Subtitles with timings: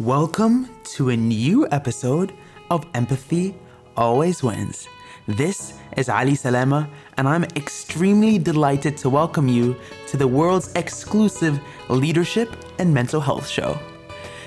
[0.00, 2.32] Welcome to a new episode
[2.68, 3.54] of Empathy
[3.96, 4.88] Always Wins.
[5.28, 9.76] This is Ali Salama, and I'm extremely delighted to welcome you
[10.08, 13.78] to the world's exclusive leadership and mental health show.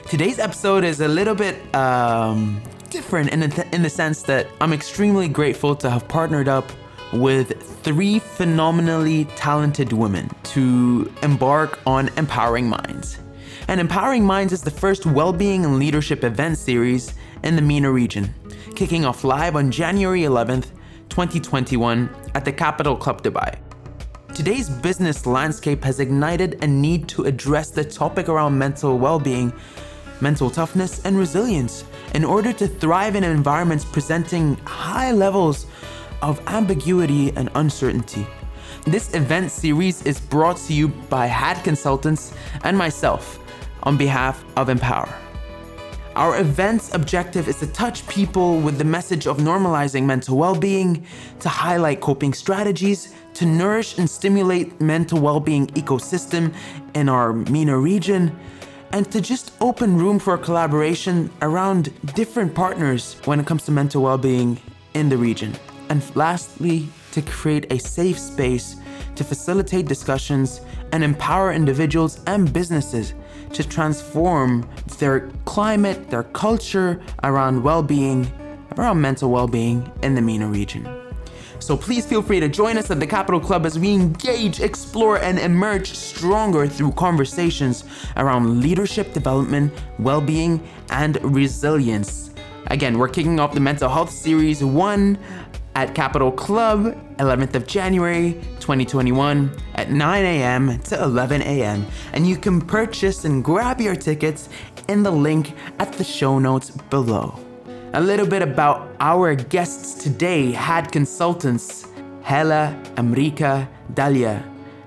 [0.10, 4.74] Today's episode is a little bit um, different in the, in the sense that I'm
[4.74, 6.70] extremely grateful to have partnered up
[7.14, 13.20] with three phenomenally talented women to embark on Empowering Minds.
[13.70, 18.34] And Empowering Minds is the first well-being and leadership event series in the MENA region,
[18.76, 20.68] kicking off live on January 11th,
[21.10, 23.58] 2021 at the Capital Club Dubai.
[24.34, 29.52] Today's business landscape has ignited a need to address the topic around mental well-being,
[30.22, 31.84] mental toughness, and resilience
[32.16, 35.68] in order to thrive in environments presenting high levels
[36.22, 38.26] of ambiguity and uncertainty.
[38.86, 43.44] This event series is brought to you by HAD Consultants and myself
[43.84, 45.14] on behalf of Empower.
[46.16, 51.06] Our event's objective is to touch people with the message of normalizing mental well being,
[51.42, 56.56] to highlight coping strategies, to nourish and stimulate mental well being ecosystem
[56.96, 58.36] in our MENA region,
[58.94, 64.02] and to just open room for collaboration around different partners when it comes to mental
[64.02, 64.60] well being
[64.96, 65.54] in the region.
[65.90, 68.76] And lastly, to create a safe space
[69.16, 73.14] to facilitate discussions and empower individuals and businesses
[73.54, 74.68] to transform
[75.00, 78.32] their climate, their culture around well being,
[78.78, 80.88] around mental well being in the MENA region.
[81.60, 85.18] So please feel free to join us at the Capital Club as we engage, explore,
[85.18, 87.84] and emerge stronger through conversations
[88.16, 92.32] around leadership development, well being, and resilience.
[92.68, 95.18] Again, we're kicking off the Mental Health Series 1
[95.78, 100.80] at Capital Club, 11th of January 2021 at 9 a.m.
[100.80, 101.86] to 11 a.m.
[102.14, 104.50] And you can purchase and grab your tickets
[104.88, 107.40] in the link at the show notes below.
[107.94, 111.86] A little bit about our guests today had consultants
[112.24, 114.44] Hala, Amrika, Dalia.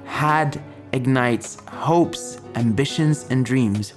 [0.06, 0.60] Had
[0.92, 3.94] ignites hopes, ambitions, and dreams.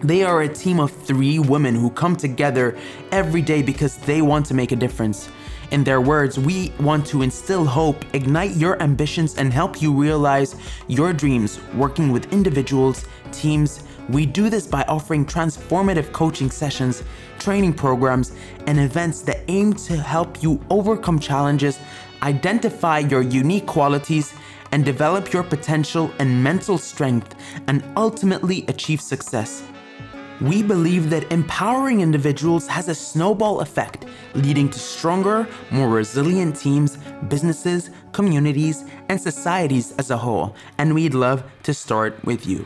[0.00, 2.76] They are a team of three women who come together
[3.12, 5.30] every day because they want to make a difference.
[5.70, 10.56] In their words, we want to instill hope, ignite your ambitions, and help you realize
[10.86, 13.82] your dreams working with individuals, teams.
[14.08, 17.02] We do this by offering transformative coaching sessions,
[17.38, 18.32] training programs,
[18.66, 21.78] and events that aim to help you overcome challenges,
[22.22, 24.32] identify your unique qualities,
[24.72, 27.34] and develop your potential and mental strength,
[27.66, 29.62] and ultimately achieve success.
[30.40, 34.04] We believe that empowering individuals has a snowball effect,
[34.34, 40.54] leading to stronger, more resilient teams, businesses, communities, and societies as a whole.
[40.78, 42.64] And we'd love to start with you.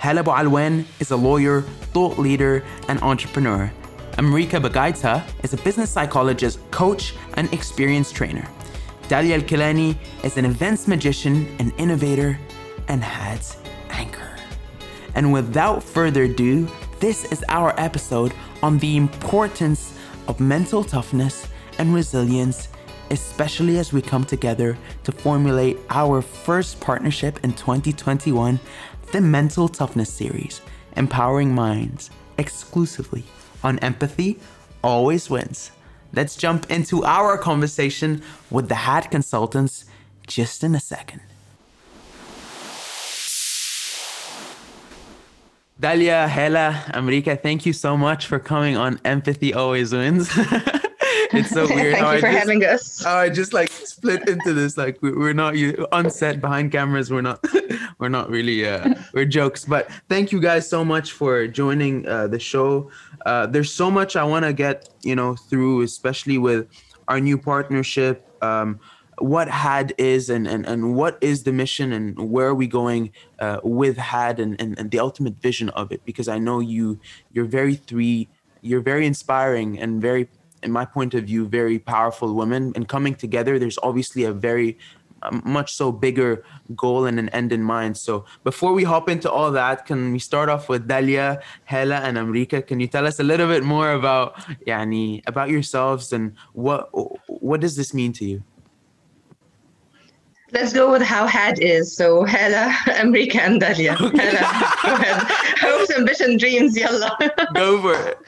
[0.00, 1.62] Hala Alwan is a lawyer,
[1.94, 3.72] thought leader, and entrepreneur.
[4.18, 8.46] Amrika Bhogaita is a business psychologist, coach, and experienced trainer.
[9.08, 12.38] Dalia Kilany is an events magician, an innovator,
[12.88, 13.56] and HAD's
[13.88, 14.36] anchor.
[15.14, 16.68] And without further ado,
[17.02, 18.32] this is our episode
[18.62, 19.92] on the importance
[20.28, 21.48] of mental toughness
[21.78, 22.68] and resilience,
[23.10, 28.60] especially as we come together to formulate our first partnership in 2021,
[29.10, 30.60] the Mental Toughness Series,
[30.96, 33.24] Empowering Minds, exclusively
[33.64, 34.38] on Empathy
[34.84, 35.72] Always Wins.
[36.12, 39.86] Let's jump into our conversation with the HAD consultants
[40.28, 41.20] just in a second.
[45.82, 50.30] Dalia, Hala, Amrika, thank you so much for coming on Empathy Always Wins.
[50.36, 51.96] it's so weird.
[51.96, 53.02] thank you for just, having us.
[53.02, 54.78] How I just like split into this.
[54.78, 57.10] Like we're not you on set behind cameras.
[57.10, 57.44] We're not.
[57.98, 58.64] we're not really.
[58.64, 59.64] Uh, we're jokes.
[59.64, 62.88] But thank you guys so much for joining uh, the show.
[63.26, 66.68] Uh, there's so much I want to get you know through, especially with
[67.08, 68.24] our new partnership.
[68.40, 68.78] Um,
[69.22, 73.12] what had is and, and and what is the mission and where are we going
[73.38, 76.04] uh, with had and, and and the ultimate vision of it?
[76.04, 76.98] Because i know you
[77.32, 78.28] you're very three
[78.62, 80.28] you're very inspiring and very
[80.62, 82.72] in my point of view very powerful women.
[82.74, 84.78] And coming together there's obviously a very
[85.22, 86.44] um, much so bigger
[86.74, 87.96] goal and an end in mind.
[87.96, 92.16] So before we hop into all that can we start off with dalia hala and
[92.16, 92.66] amrika?
[92.66, 94.34] Can you tell us a little bit more about
[94.66, 96.90] yani about yourselves and what
[97.28, 98.42] what does this mean to you
[100.52, 101.96] Let's go with how HAD is.
[101.96, 102.70] So Hala,
[103.02, 103.98] Amrika, and Dalia.
[104.00, 104.30] Okay.
[104.30, 105.22] Hala, go ahead.
[105.60, 107.16] Hopes, ambition, dreams, yalla.
[107.54, 108.18] go for it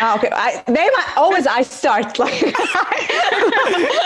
[0.00, 2.40] Oh, okay, I, they might, always I start like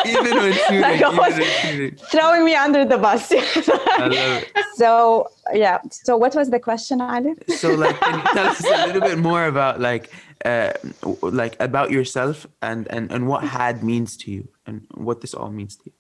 [0.07, 1.97] even when shooting, Like, even always- when shooting.
[2.11, 3.31] throwing me under the bus.
[3.31, 4.51] I love it.
[4.77, 5.79] so yeah.
[5.91, 7.35] So what was the question, Ali?
[7.57, 10.11] So, like, can you tell us a little bit more about like,
[10.47, 10.73] uh,
[11.21, 15.51] like about yourself and and and what had means to you and what this all
[15.51, 15.93] means to you?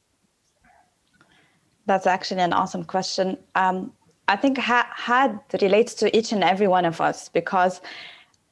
[1.87, 3.38] That's actually an awesome question.
[3.55, 3.93] Um,
[4.29, 7.81] I think ha- had relates to each and every one of us because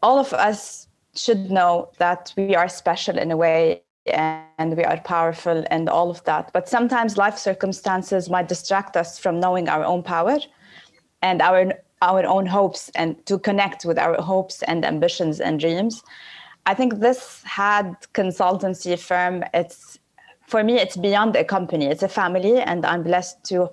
[0.03, 5.01] all of us should know that we are special in a way and we are
[5.01, 6.51] powerful and all of that.
[6.53, 10.39] But sometimes life circumstances might distract us from knowing our own power
[11.23, 16.03] and our our own hopes and to connect with our hopes and ambitions and dreams.
[16.65, 19.45] I think this had consultancy firm.
[19.53, 19.99] It's
[20.51, 21.87] for me, it's beyond a company.
[21.87, 23.71] It's a family, and I'm blessed to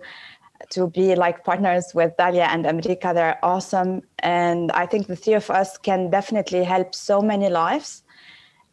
[0.69, 3.13] to be like partners with Dalia and Amrika.
[3.13, 8.03] They're awesome, and I think the three of us can definitely help so many lives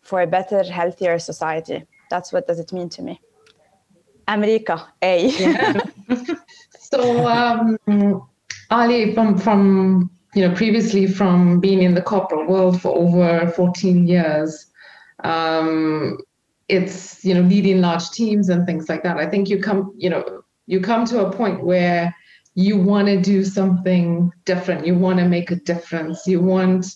[0.02, 1.84] for a better, healthier society.
[2.10, 3.20] That's what does it mean to me.
[4.28, 5.14] Amrika, A.
[6.94, 7.76] So, um,
[8.70, 14.06] Ali, from from you know previously from being in the corporate world for over 14
[14.06, 14.66] years,
[15.24, 16.18] um,
[16.68, 19.16] it's you know leading large teams and things like that.
[19.16, 22.14] I think you come you know you come to a point where
[22.54, 24.86] you want to do something different.
[24.86, 26.26] You want to make a difference.
[26.26, 26.86] You want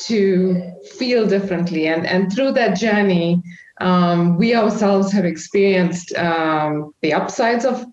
[0.00, 3.42] to feel differently, and and through that journey.
[3.80, 7.84] Um, we ourselves have experienced um, the upsides of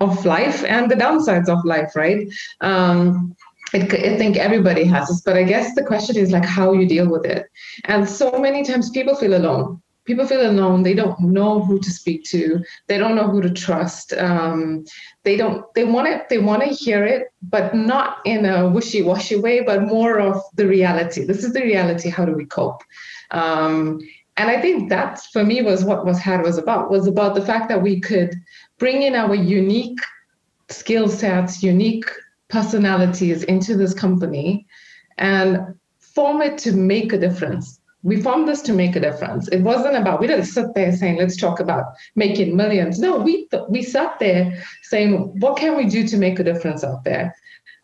[0.00, 2.28] of life and the downsides of life, right?
[2.60, 3.34] Um,
[3.74, 6.86] I, I think everybody has this, but I guess the question is like how you
[6.86, 7.46] deal with it.
[7.84, 9.82] And so many times people feel alone.
[10.08, 10.84] People feel alone.
[10.84, 12.64] They don't know who to speak to.
[12.86, 14.14] They don't know who to trust.
[14.14, 14.86] Um,
[15.22, 15.62] they don't.
[15.74, 16.24] They want to.
[16.30, 20.66] They want to hear it, but not in a wishy-washy way, but more of the
[20.66, 21.26] reality.
[21.26, 22.08] This is the reality.
[22.08, 22.82] How do we cope?
[23.32, 24.00] Um,
[24.38, 27.44] and I think that for me was what was had was about was about the
[27.44, 28.34] fact that we could
[28.78, 30.00] bring in our unique
[30.70, 32.06] skill sets, unique
[32.48, 34.66] personalities into this company
[35.18, 37.77] and form it to make a difference.
[38.02, 39.48] We formed this to make a difference.
[39.48, 41.84] It wasn't about, we didn't sit there saying, let's talk about
[42.14, 42.98] making millions.
[42.98, 47.02] No, we, we sat there saying, what can we do to make a difference out
[47.04, 47.34] there?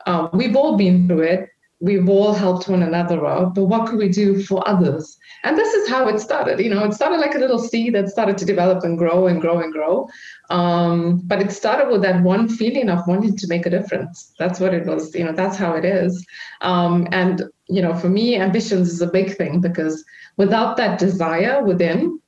[0.06, 1.48] Um, we've all been through it.
[1.80, 5.18] We've all helped one another out, but what could we do for others?
[5.42, 6.60] And this is how it started.
[6.60, 9.40] You know, it started like a little seed that started to develop and grow and
[9.40, 10.08] grow and grow.
[10.48, 14.32] Um, but it started with that one feeling of wanting to make a difference.
[14.38, 15.14] That's what it was.
[15.14, 16.24] You know, that's how it is.
[16.62, 20.04] Um, and you know, for me, ambitions is a big thing because
[20.36, 22.20] without that desire within,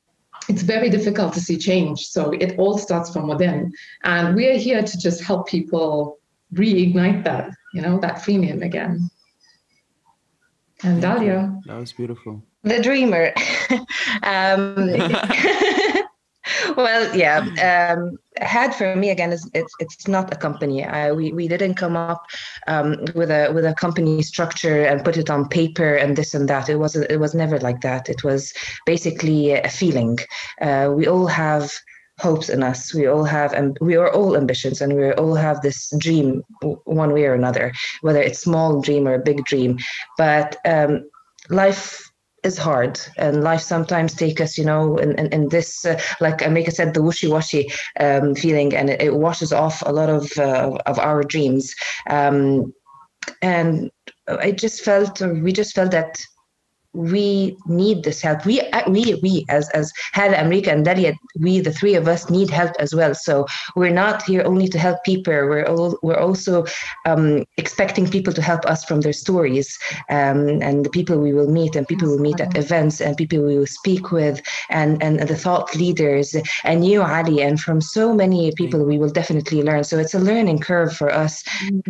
[0.48, 2.06] it's very difficult to see change.
[2.06, 3.72] So it all starts from within,
[4.04, 6.18] and we are here to just help people
[6.52, 7.50] reignite that.
[7.72, 9.10] You know, that feeling again.
[10.82, 11.62] And Dalia.
[11.66, 12.42] That was beautiful.
[12.62, 13.32] The dreamer.
[14.22, 14.74] um,
[16.76, 17.94] well, yeah.
[17.96, 20.84] Um, had for me again is it's it's not a company.
[20.84, 22.26] Uh, we we didn't come up
[22.66, 26.48] um, with a with a company structure and put it on paper and this and
[26.48, 26.68] that.
[26.68, 28.08] It was it was never like that.
[28.08, 28.52] It was
[28.84, 30.18] basically a feeling.
[30.60, 31.72] Uh, we all have
[32.18, 32.94] hopes in us.
[32.94, 36.42] We all have, and we are all ambitions, and we all have this dream,
[36.84, 39.78] one way or another, whether it's small dream or a big dream.
[40.16, 41.08] But um,
[41.50, 42.02] life
[42.42, 46.38] is hard, and life sometimes take us, you know, in, in, in this, uh, like
[46.38, 47.70] Amrika said, the wishy-washy
[48.00, 51.74] um, feeling, and it, it washes off a lot of uh, of our dreams.
[52.08, 52.72] Um,
[53.42, 53.90] and
[54.28, 56.18] I just felt, we just felt that
[56.96, 58.46] we need this help.
[58.46, 62.30] We, uh, we, we as as Hala, Amrika, and Dalia, we the three of us
[62.30, 63.14] need help as well.
[63.14, 65.34] So we're not here only to help people.
[65.34, 66.64] We're all, we're also
[67.04, 71.50] um, expecting people to help us from their stories, um, and the people we will
[71.50, 75.20] meet, and people we meet at events, and people we will speak with, and and
[75.20, 76.34] the thought leaders,
[76.64, 79.84] and you, Ali, and from so many people we will definitely learn.
[79.84, 81.44] So it's a learning curve for us,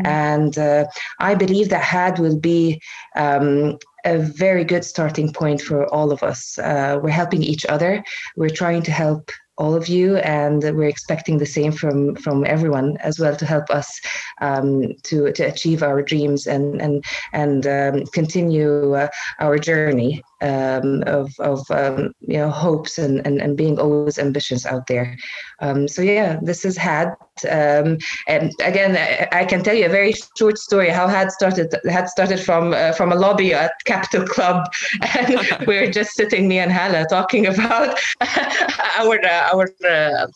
[0.04, 0.86] and uh,
[1.20, 2.80] I believe that HAD will be.
[3.14, 6.58] Um, a very good starting point for all of us.
[6.58, 8.02] Uh, we're helping each other.
[8.36, 12.96] We're trying to help all of you, and we're expecting the same from from everyone
[12.98, 14.00] as well to help us
[14.40, 19.08] um, to to achieve our dreams and and and um, continue uh,
[19.40, 24.66] our journey um, of of um, you know hopes and, and and being always ambitious
[24.66, 25.16] out there.
[25.60, 27.14] Um, so yeah, this is had.
[27.50, 31.74] Um, and again, I, I can tell you a very short story how had started.
[31.88, 34.66] Had started from uh, from a lobby at Capital Club,
[35.16, 37.98] and we were just sitting me and Hala talking about
[38.98, 40.26] our uh, our uh,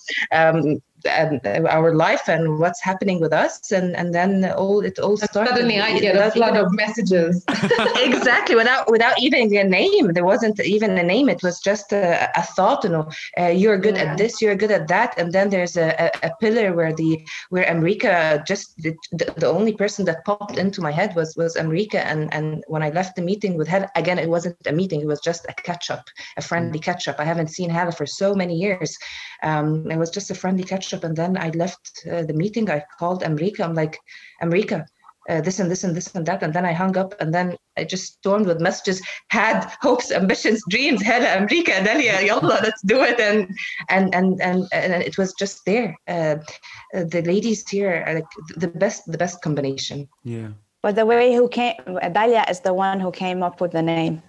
[1.07, 5.50] and our life and what's happening with us and and then all it all started
[5.50, 7.45] suddenly i get a flood of messages.
[8.11, 10.12] Exactly without without even a name.
[10.12, 11.28] There wasn't even a name.
[11.28, 14.04] It was just a, a thought you know uh, you're good yeah.
[14.04, 15.19] at this you're good at that.
[15.19, 17.11] And then there's a, a, a pillar where the
[17.50, 18.95] where Amrika just the,
[19.37, 22.00] the, only person that popped into my head was was Amrika.
[22.12, 25.00] And and when I left the meeting with Hala again it wasn't a meeting.
[25.00, 26.04] It was just a catch up
[26.37, 26.83] a friendly mm.
[26.83, 28.97] catch up I haven't seen Hala for so many years.
[29.42, 32.71] Um, it was just a friendly catch up and then I left uh, the meeting
[32.71, 33.99] I called Amrika I'm like
[34.43, 34.87] Amrika
[35.31, 36.43] uh, this and this and this and that.
[36.43, 40.63] And then I hung up and then I just stormed with messages, had hopes, ambitions,
[40.69, 43.21] dreams, Hala, Amrika, Dalia, yalla, let's do it.
[43.21, 43.49] And,
[43.89, 45.97] and, and, and, and it was just there.
[46.09, 46.37] Uh,
[46.95, 48.25] uh, the ladies here are like
[48.57, 50.09] the best, the best combination.
[50.25, 50.49] Yeah.
[50.83, 54.23] But the way who came, Dalia is the one who came up with the name.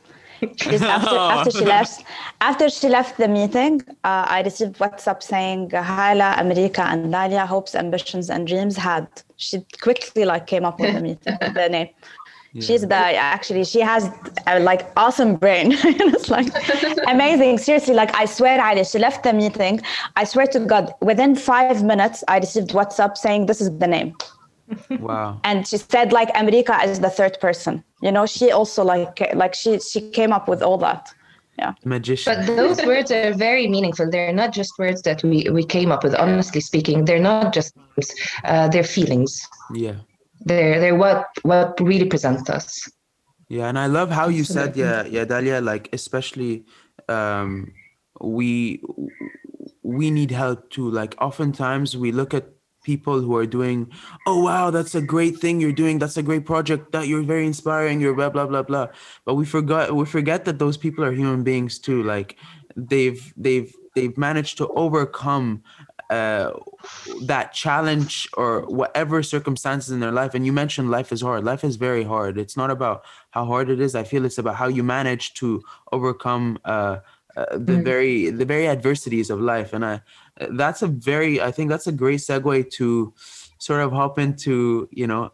[0.55, 2.03] Just after, after she left,
[2.41, 7.75] after she left the meeting, uh, I received WhatsApp saying Hala, amrika and Dalia hopes,
[7.75, 9.07] ambitions, and dreams had.
[9.37, 11.89] She quickly like came up with the meeting, the name.
[12.53, 12.61] Yeah.
[12.63, 14.11] She's the actually she has
[14.47, 15.71] a like awesome brain.
[15.83, 16.47] it's like
[17.07, 17.59] amazing.
[17.59, 19.81] Seriously, like I swear, Ali, she left the meeting.
[20.15, 24.15] I swear to God, within five minutes, I received WhatsApp saying this is the name.
[24.99, 25.41] Wow.
[25.43, 27.83] and she said like Amrika is the third person.
[28.01, 31.13] You know, she also like like she she came up with all that.
[31.59, 31.73] Yeah.
[31.85, 32.33] Magician.
[32.33, 34.09] But those words are very meaningful.
[34.09, 36.15] They're not just words that we we came up with.
[36.15, 37.75] Honestly speaking, they're not just
[38.45, 39.47] uh, they're feelings.
[39.73, 39.95] Yeah.
[40.41, 42.89] They're they're what what really presents us.
[43.47, 46.65] Yeah, and I love how you said yeah yeah Dalia like especially
[47.09, 47.73] um
[48.21, 48.81] we
[49.83, 50.89] we need help too.
[50.89, 52.45] Like oftentimes we look at
[52.83, 53.89] people who are doing
[54.25, 55.99] oh wow that's a great thing you're doing.
[55.99, 58.87] That's a great project that you're very inspiring you're blah blah blah blah.
[59.25, 62.03] But we forgot we forget that those people are human beings too.
[62.03, 62.37] Like
[62.75, 65.63] they've they've they've managed to overcome
[66.09, 66.51] uh,
[67.23, 70.33] that challenge or whatever circumstances in their life.
[70.33, 71.43] And you mentioned life is hard.
[71.43, 72.37] Life is very hard.
[72.37, 73.95] It's not about how hard it is.
[73.95, 76.97] I feel it's about how you manage to overcome uh,
[77.37, 77.83] uh, the mm-hmm.
[77.83, 79.73] very the very adversities of life.
[79.73, 80.01] And i
[80.51, 83.13] that's a very i think that's a great segue to
[83.61, 85.31] sort of hop into you know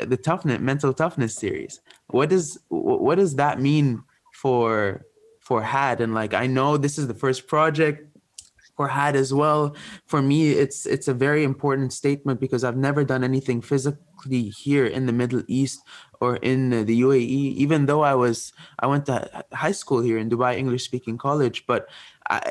[0.00, 1.80] the toughness mental toughness series.
[2.08, 4.04] What does what does that mean
[4.34, 5.06] for
[5.40, 8.08] for had and like i know this is the first project
[8.76, 9.76] for had as well.
[10.06, 14.86] For me it's it's a very important statement because i've never done anything physically here
[14.86, 15.80] in the middle east
[16.22, 19.14] or in the uae even though i was i went to
[19.52, 21.82] high school here in dubai english speaking college but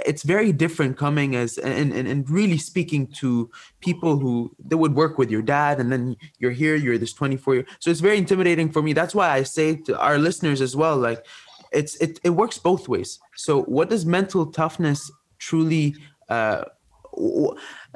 [0.05, 3.49] it's very different coming as and, and and really speaking to
[3.79, 7.55] people who that would work with your dad and then you're here you're this 24
[7.55, 8.93] year so it's very intimidating for me.
[8.93, 11.25] That's why i say to our listeners as well like
[11.71, 13.19] it's it, it works both ways.
[13.35, 15.95] So what does mental toughness truly
[16.29, 16.65] uh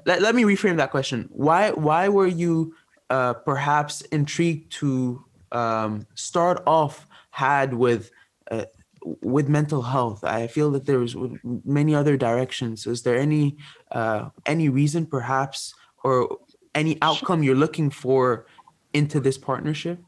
[0.06, 1.30] let, let me reframe that question.
[1.32, 2.74] Why why were you
[3.10, 8.12] uh perhaps intrigued to um start off had with
[8.52, 8.66] uh,
[9.22, 10.24] with mental health.
[10.24, 11.16] I feel that there's
[11.64, 12.88] many other directions.
[12.88, 13.58] Is there any
[13.92, 15.74] uh, any reason perhaps
[16.04, 16.40] or
[16.74, 18.46] any outcome you're looking for
[18.94, 20.00] into this partnership?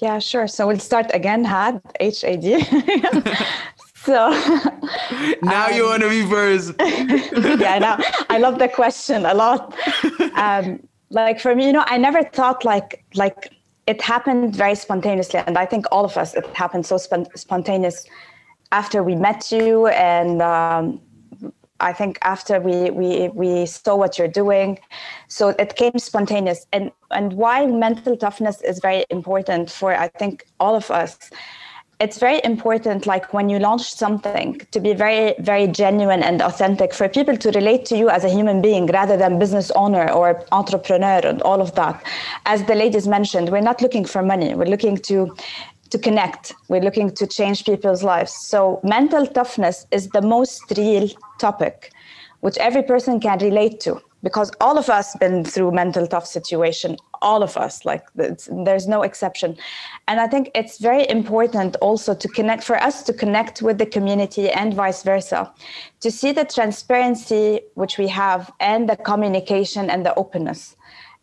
[0.00, 0.48] Yeah sure.
[0.48, 2.14] So we'll start again had had
[3.94, 4.30] so
[5.42, 6.74] now um, you want to be first.
[7.60, 7.98] Yeah now
[8.30, 9.74] i love the question a lot.
[10.34, 10.80] Um,
[11.10, 13.52] like for me you know i never thought like like
[13.86, 18.06] it happened very spontaneously and i think all of us it happened so sp- spontaneous
[18.70, 21.00] after we met you and um,
[21.80, 24.78] i think after we, we we saw what you're doing.
[25.28, 30.46] So it came spontaneous and and why mental toughness is very important for i think
[30.60, 31.30] all of us
[32.02, 36.92] it's very important like when you launch something to be very very genuine and authentic
[36.92, 40.44] for people to relate to you as a human being rather than business owner or
[40.50, 42.04] entrepreneur and all of that.
[42.44, 44.52] As the ladies mentioned we're not looking for money.
[44.54, 45.34] We're looking to
[45.90, 46.54] to connect.
[46.68, 48.32] We're looking to change people's lives.
[48.32, 51.92] So mental toughness is the most real topic
[52.40, 56.96] which every person can relate to because all of us been through mental tough situation
[57.22, 59.56] all of us like there's no exception.
[60.08, 63.86] And i think it's very important also to connect for us to connect with the
[63.86, 65.50] community and vice versa
[66.00, 70.76] to see the transparency which we have and the communication and the openness.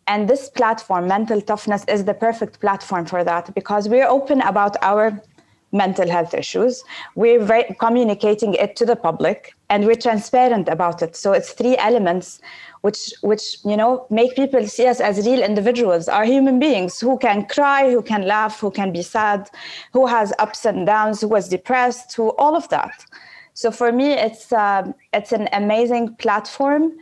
[0.06, 4.76] And this platform mental toughness is the perfect platform for that because we're open about
[4.82, 5.22] our
[5.72, 6.82] mental health issues.
[7.14, 11.16] We're very, communicating it to the public and we're transparent about it.
[11.16, 12.40] So it's three elements
[12.82, 17.18] which which you know make people see us as real individuals are human beings who
[17.18, 19.50] can cry who can laugh who can be sad
[19.92, 23.04] who has ups and downs who was depressed who all of that
[23.52, 26.94] so for me it's um, it's an amazing platform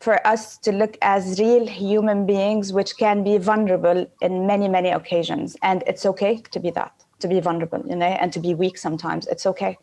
[0.00, 4.90] for us to look as real human beings, which can be vulnerable in many, many
[4.90, 5.56] occasions.
[5.62, 8.78] And it's okay to be that, to be vulnerable, you know, and to be weak
[8.78, 9.26] sometimes.
[9.26, 9.78] It's okay.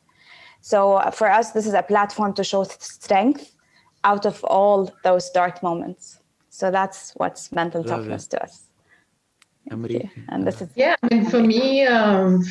[0.62, 3.56] So uh, for us, this is a platform to show strength
[4.04, 6.20] out of all those dark moments.
[6.50, 8.32] So that's what's mental Love toughness it.
[8.32, 8.64] to us.
[10.30, 10.96] And this is yeah.
[11.04, 12.44] I mean, for me, um,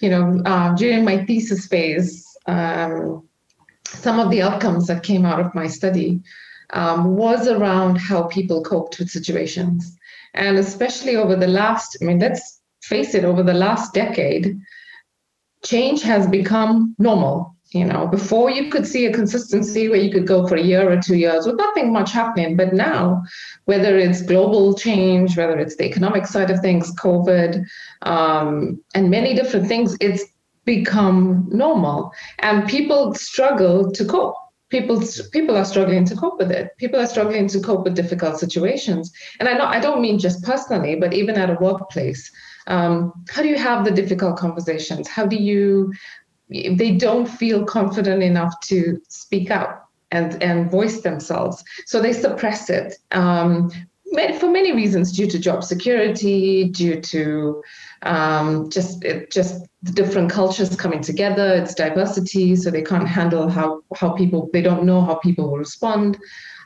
[0.00, 3.26] you know, uh, during my thesis phase, um,
[3.86, 6.20] some of the outcomes that came out of my study
[6.74, 9.96] um, was around how people coped with situations.
[10.34, 12.57] And especially over the last, I mean, let's
[12.88, 14.58] face it, over the last decade,
[15.64, 17.54] change has become normal.
[17.72, 20.90] You know, before you could see a consistency where you could go for a year
[20.90, 22.56] or two years with nothing much happening.
[22.56, 23.22] But now,
[23.66, 27.62] whether it's global change, whether it's the economic side of things, COVID,
[28.02, 30.24] um, and many different things, it's
[30.64, 32.10] become normal.
[32.38, 34.36] And people struggle to cope
[34.70, 35.02] people
[35.32, 39.10] people are struggling to cope with it people are struggling to cope with difficult situations
[39.40, 42.30] and i know i don't mean just personally but even at a workplace
[42.68, 45.08] um, how do you have the difficult conversations?
[45.08, 45.92] How do you
[46.50, 52.70] they don't feel confident enough to speak out and and voice themselves so they suppress
[52.70, 52.96] it.
[53.12, 53.70] Um,
[54.40, 57.62] for many reasons due to job security due to
[58.02, 63.48] um, just it, just the different cultures coming together it's diversity so they can't handle
[63.48, 66.18] how how people they don't know how people will respond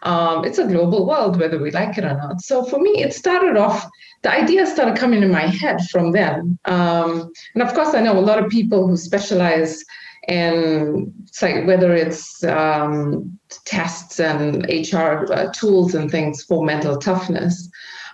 [0.03, 2.41] um, it's a global world whether we like it or not.
[2.41, 3.89] So for me it started off
[4.23, 8.19] the idea started coming in my head from then um, and of course i know
[8.19, 9.85] a lot of people who specialize
[10.29, 17.69] in like whether it's um, tests and hr uh, tools and things for mental toughness.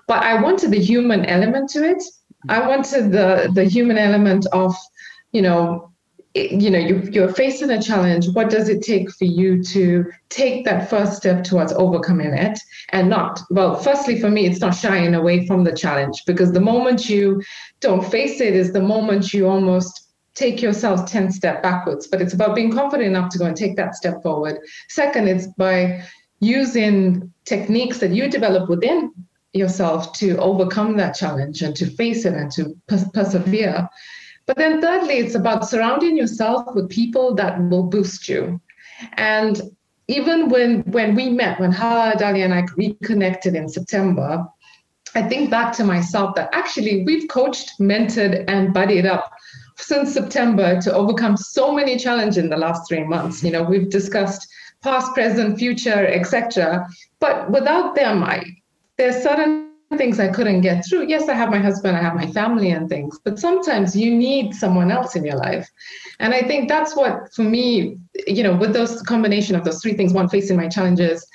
[0.06, 2.02] But i wanted the human element to it.
[2.48, 4.74] I wanted the the human element of,
[5.32, 5.92] you know,
[6.34, 8.28] you know, you, you're facing a challenge.
[8.30, 12.58] What does it take for you to take that first step towards overcoming it
[12.90, 16.60] and not, well, firstly, for me, it's not shying away from the challenge because the
[16.60, 17.42] moment you
[17.80, 22.06] don't face it is the moment you almost take yourself 10 step backwards.
[22.06, 24.58] But it's about being confident enough to go and take that step forward.
[24.88, 26.04] Second, it's by
[26.40, 29.12] using techniques that you develop within
[29.52, 33.88] yourself to overcome that challenge and to face it and to per- persevere.
[34.48, 38.58] But then, thirdly, it's about surrounding yourself with people that will boost you.
[39.12, 39.60] And
[40.08, 44.46] even when when we met, when Hala Dali and I reconnected in September,
[45.14, 49.30] I think back to myself that actually we've coached, mentored, and buddied up
[49.76, 53.44] since September to overcome so many challenges in the last three months.
[53.44, 54.48] You know, we've discussed
[54.82, 56.86] past, present, future, etc.
[57.20, 58.44] But without them, I
[58.96, 61.06] there's certain things I couldn't get through.
[61.08, 64.54] Yes, I have my husband, I have my family and things, but sometimes you need
[64.54, 65.68] someone else in your life.
[66.20, 67.96] And I think that's what, for me,
[68.26, 71.26] you know, with those combination of those three things one, facing my challenges,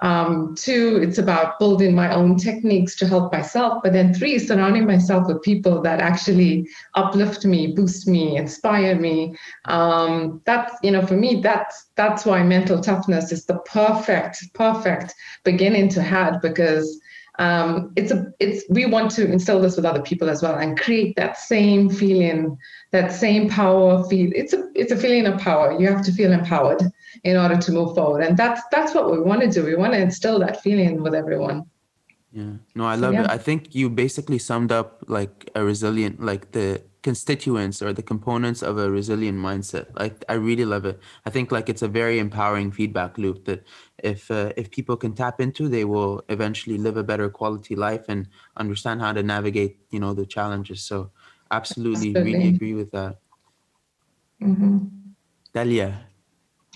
[0.00, 3.82] um, two, it's about building my own techniques to help myself.
[3.82, 9.34] But then three, surrounding myself with people that actually uplift me, boost me, inspire me.
[9.64, 15.14] Um, that's, you know, for me, that's that's why mental toughness is the perfect, perfect
[15.44, 17.00] beginning to have because
[17.38, 20.78] um, it's a it's we want to instill this with other people as well and
[20.78, 22.58] create that same feeling
[22.90, 25.78] that same power feel it's a it's a feeling of power.
[25.78, 26.82] You have to feel empowered
[27.24, 28.22] in order to move forward.
[28.22, 29.64] And that's that's what we want to do.
[29.64, 31.66] We want to instill that feeling with everyone
[32.32, 33.24] yeah no i love yeah.
[33.24, 38.02] it i think you basically summed up like a resilient like the constituents or the
[38.02, 39.86] components of a resilient mindset.
[39.98, 41.00] Like I really love it.
[41.24, 43.64] I think like it's a very empowering feedback loop that
[43.98, 48.04] if uh, if people can tap into, they will eventually live a better quality life
[48.08, 50.82] and understand how to navigate, you know, the challenges.
[50.82, 51.10] So
[51.50, 52.32] absolutely, absolutely.
[52.34, 53.16] really agree with that.
[54.42, 54.78] Mm-hmm.
[55.54, 55.90] Dalia.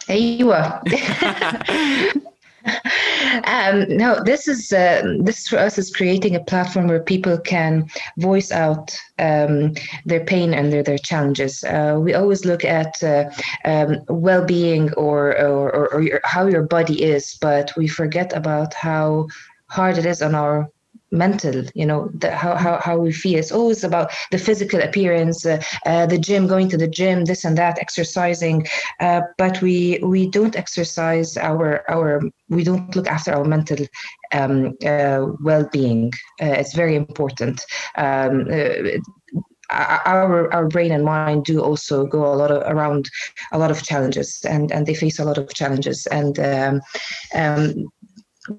[0.08, 0.62] Aywa.
[3.44, 7.88] um, no, this is uh, this for us is creating a platform where people can
[8.18, 11.64] voice out um, their pain and their, their challenges.
[11.64, 13.30] Uh, we always look at uh,
[13.64, 18.74] um, well-being or, or, or, or your, how your body is, but we forget about
[18.74, 19.26] how
[19.68, 20.68] hard it is on our
[21.12, 23.38] mental you know the, how, how, how we feel.
[23.38, 27.44] It's always about the physical appearance uh, uh, the gym going to the gym this
[27.44, 28.66] and that exercising.
[29.01, 33.87] Uh, but we we don't exercise our our we don't look after our mental
[34.33, 36.12] um, uh, well-being.
[36.40, 37.64] Uh, it's very important.
[37.96, 38.98] Um, uh,
[39.70, 43.09] our our brain and mind do also go a lot of around
[43.53, 46.07] a lot of challenges and and they face a lot of challenges.
[46.07, 46.81] And um,
[47.35, 47.88] um,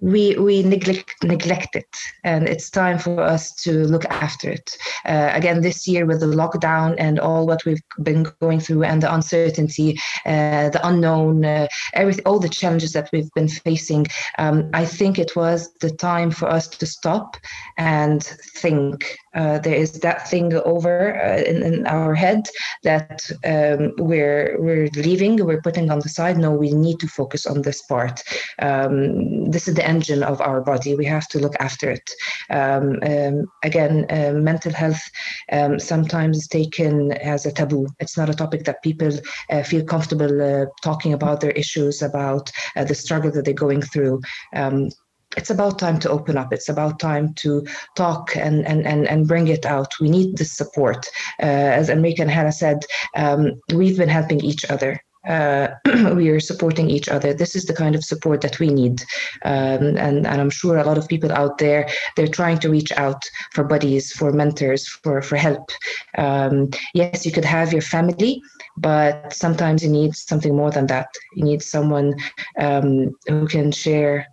[0.01, 4.77] we we neglect neglect it, and it's time for us to look after it.
[5.05, 9.03] Uh, again, this year with the lockdown and all what we've been going through, and
[9.03, 14.05] the uncertainty, uh, the unknown, uh, everything, all the challenges that we've been facing,
[14.37, 17.37] um, I think it was the time for us to stop
[17.77, 19.17] and think.
[19.33, 22.43] Uh, there is that thing over uh, in, in, our head
[22.83, 26.37] that um, we're we're leaving, we're putting on the side.
[26.37, 28.21] No, we need to focus on this part.
[28.59, 30.95] Um, this is the engine of our body.
[30.95, 32.11] We have to look after it.
[32.49, 35.01] Um, um again, uh, mental health
[35.51, 37.87] um, sometimes is taken as a taboo.
[37.99, 39.11] It's not a topic that people
[39.49, 43.81] uh, feel comfortable uh, talking about their issues, about uh, the struggle that they're going
[43.81, 44.21] through.
[45.37, 46.53] It's about time to open up.
[46.53, 47.65] It's about time to
[47.95, 49.91] talk and and and, and bring it out.
[49.99, 51.07] We need this support.
[51.41, 55.01] Uh, as Amrika and Hannah said, um, we've been helping each other.
[55.27, 55.69] Uh,
[56.15, 57.33] we are supporting each other.
[57.33, 59.01] This is the kind of support that we need,
[59.45, 62.91] um, and and I'm sure a lot of people out there they're trying to reach
[62.91, 65.71] out for buddies, for mentors, for for help.
[66.17, 68.41] Um, yes, you could have your family,
[68.75, 71.07] but sometimes you need something more than that.
[71.35, 72.15] You need someone
[72.59, 74.27] um, who can share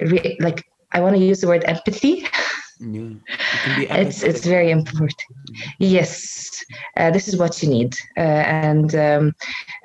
[0.00, 2.26] re- like I want to use the word empathy.
[2.80, 3.14] Yeah,
[3.78, 5.22] it it's it's very important.
[5.78, 6.64] Yes,
[6.96, 9.32] uh, this is what you need, uh, and, um,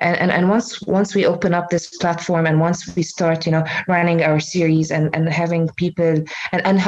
[0.00, 3.52] and and and once once we open up this platform, and once we start, you
[3.52, 6.80] know, running our series and and having people and and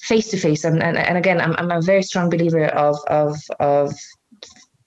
[0.00, 3.92] face to face, and and again, I'm I'm a very strong believer of of of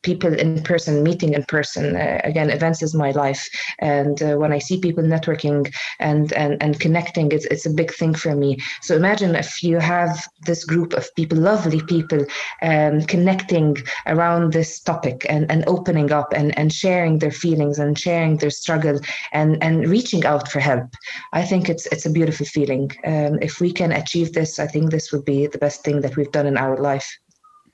[0.03, 1.95] people in person, meeting in person.
[1.95, 3.47] Uh, again, events is my life,
[3.79, 7.93] and uh, when I see people networking and and and connecting, it's it's a big
[7.93, 8.57] thing for me.
[8.81, 12.25] So imagine if you have this group of people, lovely people,
[12.61, 17.97] um, connecting around this topic and and opening up and and sharing their feelings and
[17.97, 18.99] sharing their struggle
[19.31, 20.89] and and reaching out for help.
[21.33, 22.91] I think it's it's a beautiful feeling.
[23.05, 26.15] Um, if we can achieve this, I think this would be the best thing that
[26.15, 27.09] we've done in our life.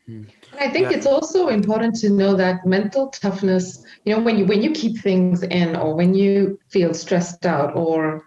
[0.09, 0.27] Mm.
[0.59, 0.97] I think yeah.
[0.97, 4.99] it's also important to know that mental toughness, you know, when you when you keep
[4.99, 8.23] things in or when you feel stressed out or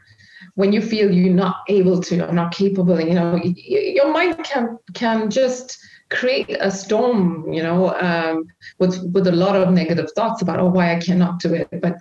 [0.55, 4.79] when you feel you're not able to or not capable, you know, your mind can
[4.95, 5.79] can just
[6.11, 8.47] create a storm, you know, um,
[8.79, 11.69] with with a lot of negative thoughts about oh why I cannot do it.
[11.81, 11.97] But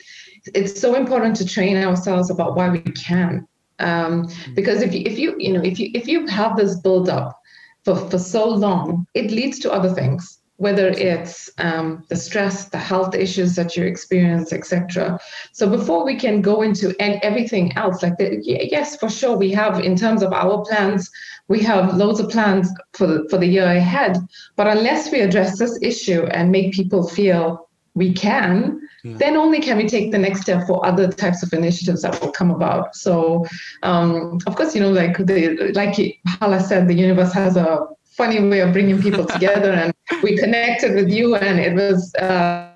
[0.54, 3.48] it's so important to train ourselves about why we can.
[3.80, 4.56] Um, mm.
[4.56, 7.40] because if you if you you know if you if you have this build up
[7.88, 12.78] for, for so long, it leads to other things, whether it's um, the stress, the
[12.78, 15.17] health issues that you experience, etc.
[15.54, 19.52] So before we can go into and everything else, like the, yes, for sure, we
[19.52, 21.10] have in terms of our plans,
[21.47, 24.17] we have loads of plans for for the year ahead.
[24.58, 29.18] But unless we address this issue and make people feel we can, yeah.
[29.18, 32.32] then only can we take the next step for other types of initiatives that will
[32.32, 32.96] come about.
[32.96, 33.46] So,
[33.84, 35.96] um, of course, you know, like the like
[36.28, 40.94] Hala said, the universe has a funny way of bringing people together, and we connected
[40.94, 42.72] with you, and it was uh,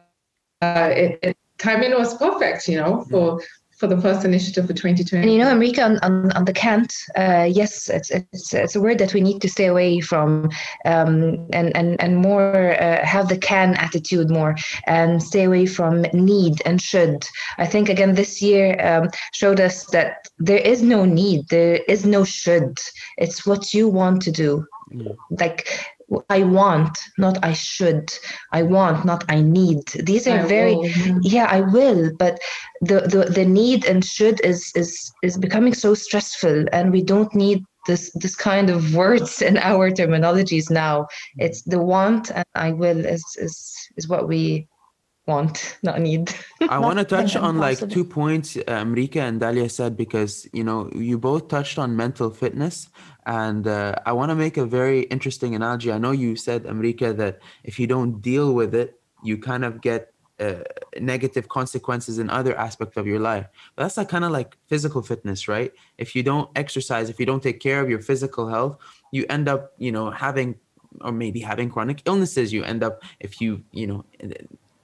[0.61, 3.39] uh, it, it timing was perfect, you know, for
[3.81, 5.23] for the first initiative for 2020.
[5.23, 8.79] And you know, Amrika, on, on, on the can't, uh, yes, it's, it's, it's a
[8.79, 10.51] word that we need to stay away from
[10.85, 16.03] um, and, and, and more uh, have the can attitude more and stay away from
[16.13, 17.27] need and should.
[17.57, 22.05] I think, again, this year um, showed us that there is no need, there is
[22.05, 22.77] no should.
[23.17, 24.67] It's what you want to do.
[24.93, 25.15] Mm.
[25.39, 25.87] Like
[26.29, 28.11] I want, not I should.
[28.51, 29.87] I want, not I need.
[30.03, 31.17] These are I very will, yeah.
[31.21, 31.45] yeah.
[31.45, 32.39] I will, but
[32.81, 37.33] the, the the need and should is is is becoming so stressful and we don't
[37.33, 41.07] need this this kind of words in our terminologies now.
[41.37, 44.67] It's the want and I will is is is what we
[45.27, 46.33] want, not need.
[46.69, 50.63] I want to touch on like two points uh, Amrika and Dalia said because you
[50.63, 52.89] know you both touched on mental fitness
[53.25, 55.91] and uh, I want to make a very interesting analogy.
[55.91, 59.81] I know you said Amrika that if you don't deal with it, you kind of
[59.81, 60.63] get uh,
[60.99, 63.45] negative consequences in other aspects of your life.
[63.75, 65.71] But that's like kind of like physical fitness, right?
[65.99, 68.77] If you don't exercise, if you don't take care of your physical health,
[69.11, 70.55] you end up, you know, having
[71.01, 72.51] or maybe having chronic illnesses.
[72.51, 74.05] You end up if you, you know,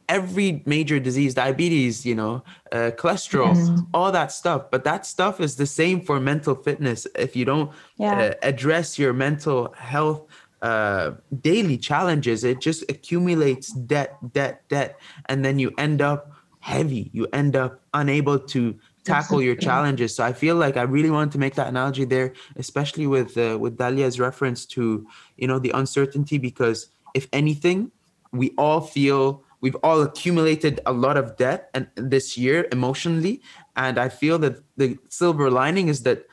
[0.09, 3.81] every major disease diabetes you know uh, cholesterol mm-hmm.
[3.93, 4.69] all that stuff.
[4.71, 7.07] But that stuff is the same for mental fitness.
[7.15, 8.13] If you don't yeah.
[8.13, 10.25] uh, address your mental health
[10.61, 14.99] uh, daily challenges it just accumulates debt debt debt.
[15.27, 17.09] And then you end up heavy.
[17.13, 20.13] You end up unable to tackle your challenges.
[20.15, 23.57] So i feel like i really wanted to make that analogy there especially with uh,
[23.57, 26.37] with dalia's reference to you know the uncertainty.
[26.37, 27.91] Because if anything
[28.31, 33.41] we all feel we've all accumulated a lot of debt and this year emotionally
[33.75, 36.25] and i feel that the silver lining is that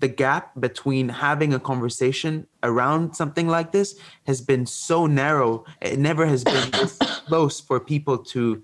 [0.00, 5.64] the gap between having a conversation around something like this has been so narrow.
[5.82, 8.62] It never has been this close for people to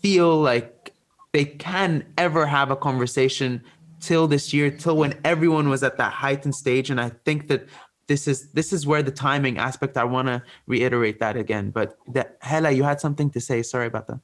[0.00, 0.92] feel like
[1.32, 3.62] they can ever have a conversation
[4.00, 6.90] till this year till when everyone was at that heightened stage.
[6.90, 7.66] And i think that
[8.06, 11.98] this is this is where the timing aspect i want to reiterate that again but
[12.08, 14.20] that hala you had something to say sorry about that.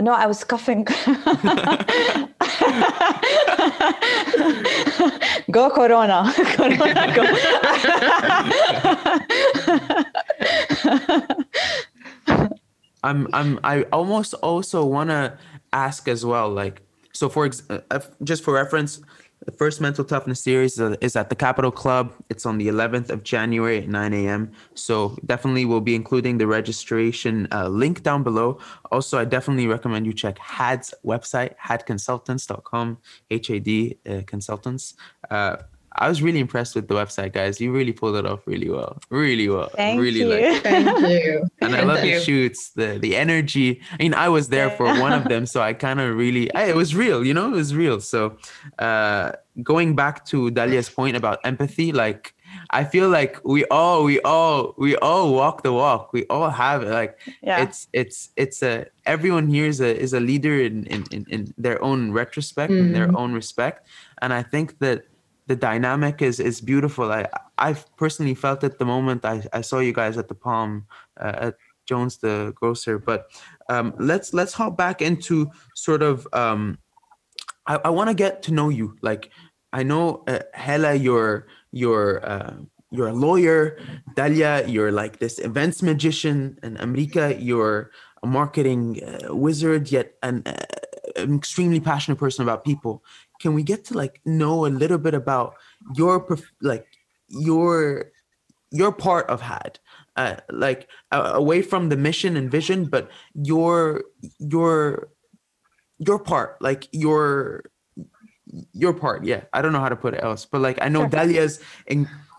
[0.00, 0.84] No i was coughing.
[5.50, 7.24] Go corona corona go.
[13.02, 15.36] I'm i'm i almost also want to
[15.72, 19.00] ask as well like so for ex- uh, just for reference
[19.46, 22.12] the first mental toughness series is at the Capital Club.
[22.28, 24.52] It's on the 11th of January at 9 a.m.
[24.74, 28.58] So definitely we'll be including the registration uh, link down below.
[28.90, 32.98] Also, I definitely recommend you check HAD's website, hadconsultants.com,
[33.30, 34.94] H-A-D uh, consultants.
[35.30, 35.56] Uh,
[35.96, 37.60] I was really impressed with the website, guys.
[37.60, 39.70] You really pulled it off really well, really well.
[39.74, 40.28] Thank really you.
[40.28, 41.48] Like Thank you.
[41.60, 43.80] and I love the shoots, the the energy.
[43.92, 46.66] I mean, I was there for one of them, so I kind of really, I,
[46.66, 48.00] it was real, you know, it was real.
[48.00, 48.36] So,
[48.78, 52.34] uh, going back to Dalia's point about empathy, like
[52.70, 56.12] I feel like we all, we all, we all walk the walk.
[56.12, 56.90] We all have it.
[56.90, 57.62] Like Yeah.
[57.62, 61.54] it's it's it's a everyone here is a is a leader in in in, in
[61.58, 63.88] their own retrospect, in their own respect,
[64.22, 65.04] and I think that
[65.50, 67.10] the dynamic is is beautiful.
[67.10, 67.26] I
[67.58, 70.86] I've personally felt it the moment I, I saw you guys at the Palm
[71.20, 71.54] uh, at
[71.90, 73.00] Jones the grocer.
[73.00, 73.20] But
[73.68, 76.78] um, let's let's hop back into sort of um,
[77.66, 78.96] I, I want to get to know you.
[79.02, 79.30] Like
[79.72, 82.54] I know uh, you're you're uh,
[82.92, 83.76] you're a lawyer.
[84.14, 87.90] Dalia, you're like this events magician, and Amrika, you're
[88.22, 90.52] a marketing uh, wizard, yet an, uh,
[91.16, 93.02] an extremely passionate person about people.
[93.40, 95.54] Can we get to like know a little bit about
[95.94, 96.26] your
[96.60, 96.86] like
[97.28, 98.12] your
[98.70, 99.78] your part of had
[100.16, 104.04] uh, like uh, away from the mission and vision but your
[104.38, 105.08] your
[105.98, 107.64] your part like your
[108.72, 111.00] your part yeah i don't know how to put it else but like i know
[111.00, 111.08] Sure.
[111.10, 111.60] dalia's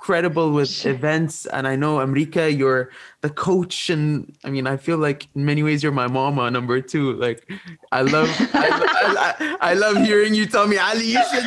[0.01, 2.89] incredible with events and i know amrika you're
[3.21, 6.81] the coach and i mean i feel like in many ways you're my mama number
[6.81, 7.47] two like
[7.91, 11.43] i love I, I, I, I love hearing you tell me ali you should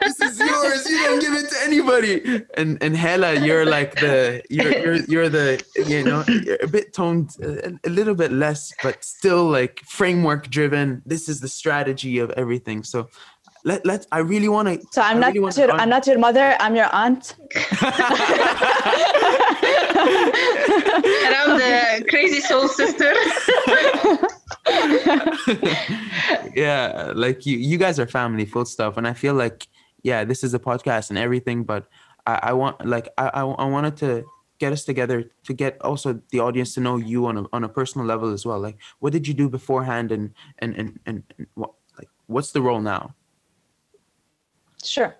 [0.00, 0.88] this is yours.
[0.88, 2.44] You don't give it to anybody.
[2.54, 6.92] And and Hala, you're like the you're you're you're the you know you're a bit
[6.92, 11.02] toned a, a little bit less, but still like framework driven.
[11.04, 12.82] This is the strategy of everything.
[12.82, 13.08] So
[13.64, 14.80] let let I really want to.
[14.92, 16.56] So I'm not really your, I'm not your mother.
[16.60, 17.36] I'm your aunt.
[21.02, 23.12] And I'm the crazy soul sister.
[26.54, 29.68] yeah, like you you guys are family, full stuff, and I feel like
[30.02, 31.86] yeah, this is a podcast and everything, but
[32.26, 34.24] I, I want like I, I I wanted to
[34.58, 37.68] get us together to get also the audience to know you on a on a
[37.68, 38.60] personal level as well.
[38.60, 42.62] Like, what did you do beforehand, and and and and, and what like what's the
[42.62, 43.14] role now?
[44.84, 45.16] Sure.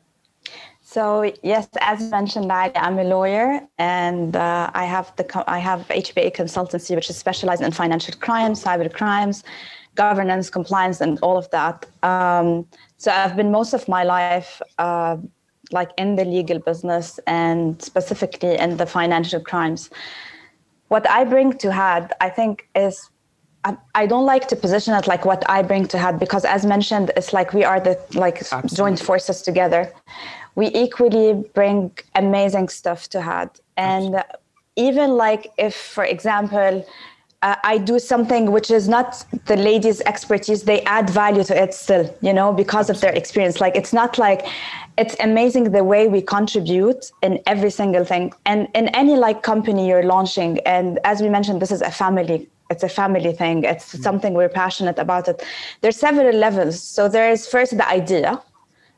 [0.83, 5.87] So yes, as mentioned, I, I'm a lawyer, and uh, I have the I have
[5.87, 9.45] HBA consultancy, which is specialized in financial crimes, cyber crimes,
[9.95, 11.87] governance, compliance, and all of that.
[12.03, 15.19] Um, so I've been most of my life uh,
[15.71, 19.91] like in the legal business, and specifically in the financial crimes.
[20.89, 23.09] What I bring to HAD, I think, is
[23.65, 26.65] I, I don't like to position it like what I bring to HAD because, as
[26.65, 28.77] mentioned, it's like we are the like Absolutely.
[28.77, 29.93] joint forces together.
[30.55, 34.23] We equally bring amazing stuff to HAD, and
[34.77, 36.87] even like if, for example,
[37.43, 41.73] uh, I do something which is not the ladies' expertise, they add value to it
[41.73, 43.61] still, you know, because of their experience.
[43.61, 44.47] Like it's not like
[44.99, 48.33] it's amazing the way we contribute in every single thing.
[48.45, 52.49] And in any like company you're launching, and as we mentioned, this is a family.
[52.71, 53.65] It's a family thing.
[53.65, 55.29] It's something we're passionate about.
[55.29, 55.45] It.
[55.81, 56.81] There's several levels.
[56.81, 58.41] So there is first the idea,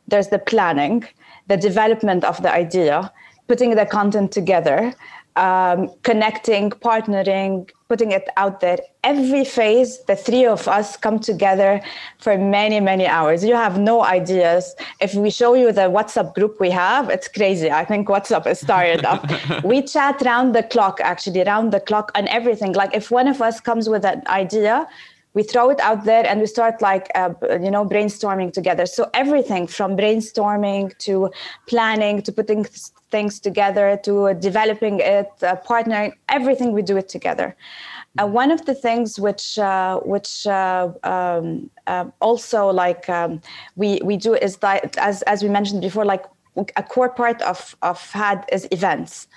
[0.09, 1.05] there's the planning,
[1.49, 3.11] the development of the idea,
[3.49, 4.95] putting the content together,
[5.37, 8.78] um, connecting, partnering, putting it out there.
[9.05, 11.72] Every phase, the three of us come together
[12.24, 13.44] for many, many hours.
[13.44, 14.74] You have no ideas.
[15.07, 17.70] If we show you the WhatsApp group we have, it's crazy.
[17.70, 19.22] I think WhatsApp is started up.
[19.70, 22.72] we chat round the clock, actually, round the clock on everything.
[22.72, 24.88] Like if one of us comes with an idea,
[25.35, 28.87] we throw it out there and we start like uh, you know brainstorming together.
[28.87, 31.31] So everything from brainstorming to
[31.66, 32.64] planning to putting
[33.11, 37.57] things together to developing it uh, partnering everything we do it together.
[38.18, 43.40] Uh, one of the things which uh, which uh, um, uh, also like um,
[43.77, 46.25] we we do is that as as we mentioned before like
[46.77, 49.29] a core part of of had is events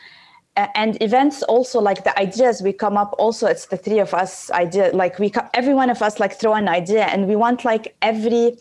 [0.56, 4.50] and events also like the ideas we come up also it's the three of us
[4.52, 7.96] idea like we every one of us like throw an idea and we want like
[8.02, 8.58] every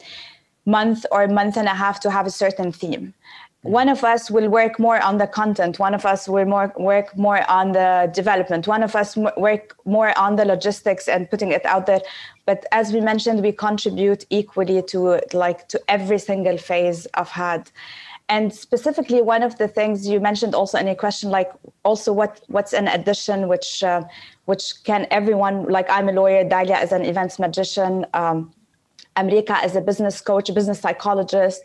[0.67, 3.13] month or month and a half to have a certain theme.
[3.13, 3.71] Mm-hmm.
[3.71, 7.17] One of us will work more on the content one of us will more work
[7.17, 11.65] more on the development one of us work more on the logistics and putting it
[11.65, 12.01] out there.
[12.45, 17.71] But as we mentioned we contribute equally to like to every single phase of had
[18.29, 21.53] and specifically one of the things you mentioned also in a question like
[21.85, 24.03] also what what's an addition which uh,
[24.47, 28.53] which can everyone like i'm a lawyer dalia is an events magician um,
[29.17, 31.63] Amrika is a business coach, business psychologist.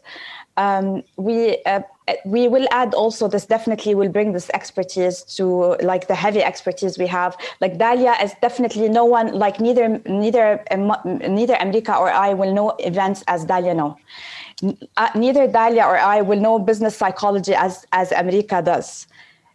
[0.57, 1.81] Um, we uh,
[2.25, 6.97] we will add also this definitely will bring this expertise to like the heavy expertise
[6.97, 7.37] we have.
[7.61, 12.53] Like Dalia is definitely no one like neither neither um, neither Amrika or I will
[12.53, 13.97] know events as Dalia know
[14.61, 19.07] neither Dalia or I will know business psychology as as Amrika does.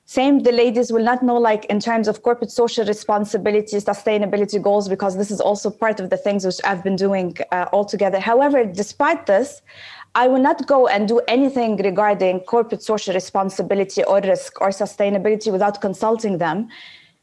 [0.06, 4.86] Same, the ladies will not know like in terms of corporate social responsibility, sustainability goals,
[4.86, 8.20] because this is also part of the things which I've been doing uh, altogether.
[8.20, 9.62] However, despite this,
[10.14, 15.50] I will not go and do anything regarding corporate social responsibility or risk or sustainability
[15.50, 16.68] without consulting them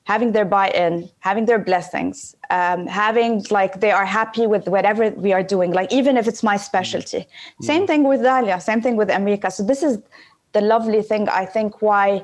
[0.03, 5.31] having their buy-in having their blessings um, having like they are happy with whatever we
[5.31, 7.19] are doing like even if it's my specialty.
[7.19, 7.65] Mm-hmm.
[7.65, 9.99] same thing with dalia same thing with amrika so this is
[10.53, 12.23] the lovely thing i think why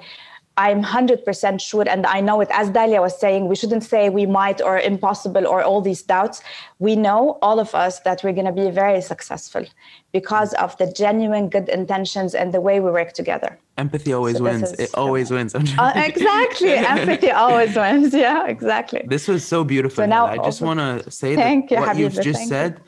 [0.58, 4.26] I'm 100% sure, and I know it, as Dalia was saying, we shouldn't say we
[4.26, 6.41] might or impossible or all these doubts.
[6.80, 9.65] We know, all of us, that we're going to be very successful
[10.12, 13.60] because of the genuine good intentions and the way we work together.
[13.78, 14.72] Empathy always so wins.
[14.72, 15.54] Is, it always wins.
[15.54, 16.74] Uh, exactly.
[16.96, 18.13] Empathy always wins.
[18.28, 19.04] Yeah, exactly.
[19.08, 20.04] This was so beautiful.
[20.04, 22.82] So now I just want to say that you, what you've just said.
[22.84, 22.87] You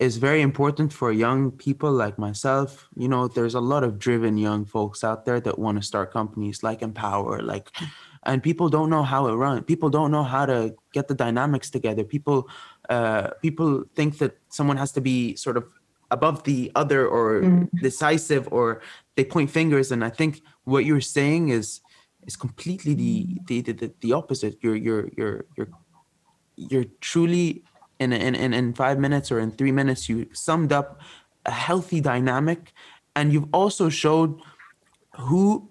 [0.00, 2.88] is very important for young people like myself.
[2.96, 6.12] You know, there's a lot of driven young folks out there that want to start
[6.12, 7.70] companies like Empower, like,
[8.24, 9.64] and people don't know how it runs.
[9.64, 12.04] People don't know how to get the dynamics together.
[12.04, 12.48] People,
[12.88, 15.64] uh, people think that someone has to be sort of
[16.10, 17.70] above the other or mm.
[17.80, 18.82] decisive, or
[19.16, 19.92] they point fingers.
[19.92, 21.80] And I think what you're saying is
[22.26, 24.58] is completely the the the, the opposite.
[24.60, 25.68] You're you're you're you're
[26.56, 27.64] you're truly
[27.98, 31.00] in, in, in, in five minutes or in three minutes, you summed up
[31.44, 32.72] a healthy dynamic
[33.14, 34.40] and you've also showed
[35.18, 35.68] who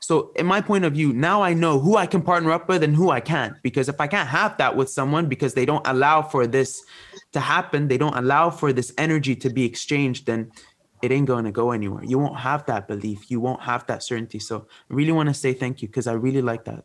[0.00, 2.82] so in my point of view now i know who i can partner up with
[2.82, 5.86] and who i can't because if i can't have that with someone because they don't
[5.86, 6.84] allow for this
[7.32, 10.50] to happen they don't allow for this energy to be exchanged then
[11.02, 12.04] it ain't going to go anywhere.
[12.04, 13.30] You won't have that belief.
[13.30, 14.38] You won't have that certainty.
[14.38, 16.84] So i really want to say thank you because i really like that.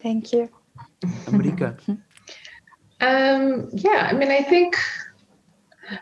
[0.00, 0.48] Thank you.
[1.26, 1.78] Amrika
[3.00, 4.76] Um, yeah, I mean, I think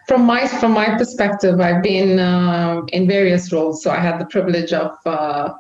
[0.07, 3.83] from my from my perspective, I've been uh, in various roles.
[3.83, 5.55] So I had the privilege of uh,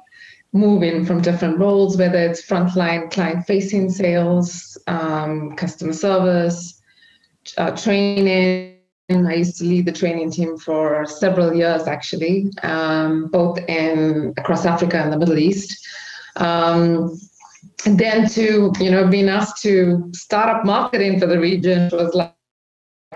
[0.53, 6.81] moving from different roles, whether it's frontline client-facing sales, um, customer service,
[7.57, 8.75] uh, training.
[9.11, 14.67] I used to lead the training team for several years, actually, um, both in across
[14.67, 15.87] Africa and the Middle East.
[16.37, 17.19] Um,
[17.85, 21.91] then to you know being asked to start up marketing for the region.
[21.93, 22.35] Was like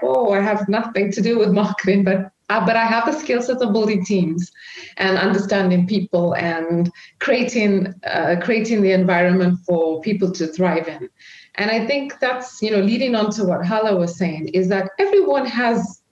[0.03, 3.43] oh i have nothing to do with marketing but uh, but i have the skill
[3.43, 4.51] set of building teams
[4.97, 11.09] and understanding people and creating uh, creating the environment for people to thrive in.
[11.57, 14.91] And i think that's you know leading on to what hala was saying is that
[14.99, 16.03] everyone has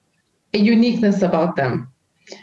[0.53, 1.89] a uniqueness about them.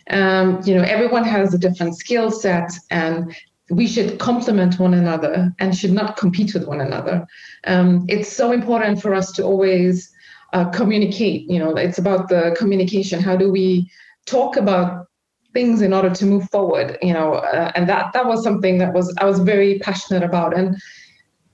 [0.09, 3.35] Um, you know everyone has a different skill set and
[3.69, 7.27] we should complement one another and should not compete with one another.
[7.65, 10.13] Um, it's so important for us to always
[10.53, 11.49] uh, communicate.
[11.49, 13.19] You know, it's about the communication.
[13.19, 13.89] How do we
[14.25, 15.07] talk about
[15.53, 16.97] things in order to move forward?
[17.01, 20.57] You know, uh, and that that was something that was I was very passionate about.
[20.57, 20.77] And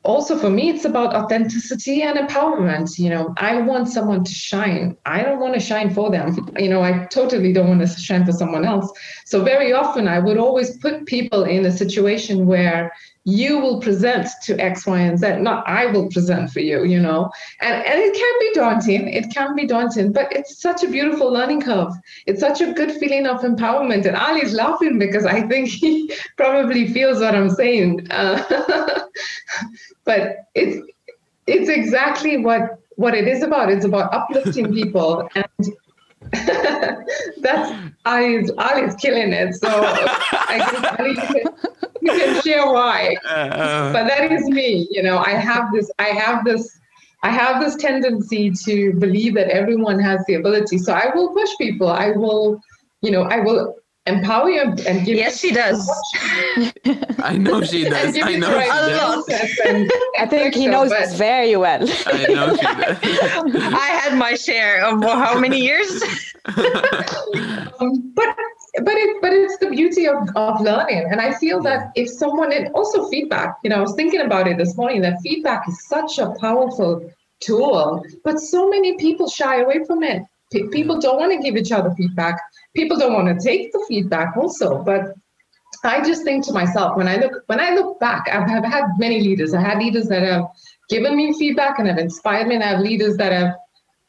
[0.04, 4.96] also for me it's about authenticity and empowerment you know i want someone to shine
[5.06, 8.26] i don't want to shine for them you know i totally don't want to shine
[8.26, 8.92] for someone else
[9.26, 12.92] so very often i would always put people in a situation where
[13.26, 17.00] you will present to X, Y, and Z, not I will present for you, you
[17.00, 17.32] know.
[17.62, 19.08] And and it can be daunting.
[19.08, 21.94] It can be daunting, but it's such a beautiful learning curve.
[22.26, 24.06] It's such a good feeling of empowerment.
[24.06, 28.08] And Ali's laughing because I think he probably feels what I'm saying.
[28.12, 28.44] Uh,
[30.06, 30.86] but it's
[31.48, 33.72] it's exactly what what it is about.
[33.72, 35.74] It's about uplifting people and
[37.42, 39.54] that's Ali's Ali's killing it.
[39.56, 41.41] So I guess Ali, you can,
[42.01, 43.16] you can share why.
[43.28, 44.88] Uh, but that is me.
[44.89, 45.91] You know, I have this.
[45.99, 46.80] I have this.
[47.24, 50.78] I have this tendency to believe that everyone has the ability.
[50.78, 51.88] So I will push people.
[51.88, 52.60] I will,
[53.01, 55.89] you know, I will empower you and give yes she does.
[57.20, 58.18] i know she does.
[58.22, 59.30] i know she does.
[60.18, 61.10] i think he knows but...
[61.14, 61.88] very well.
[62.08, 62.97] I know she does.
[63.56, 66.04] I had my share of how many years?
[67.80, 68.36] Um, but
[68.84, 71.08] but it but it's the beauty of, of learning.
[71.10, 74.47] And i feel that if someone and also feedback you know i was thinking about
[74.47, 79.62] it this morning that feedback is such a powerful tool but so many people shy
[79.62, 80.24] away from it.
[80.51, 82.38] P- people don't want to give each other feedback
[82.76, 85.13] people don't want to take the feedback also but
[85.84, 88.86] i just think to myself when i look when i look back i've, I've had
[88.97, 89.53] many leaders.
[89.53, 90.45] I had leaders that have
[90.89, 93.55] given me feedback and have inspired me and i have leaders that have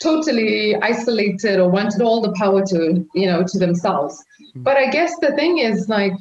[0.00, 4.14] totally isolated or wanted all the power to you know to themselves.
[4.16, 4.62] Mm-hmm.
[4.62, 6.12] but i guess the thing is like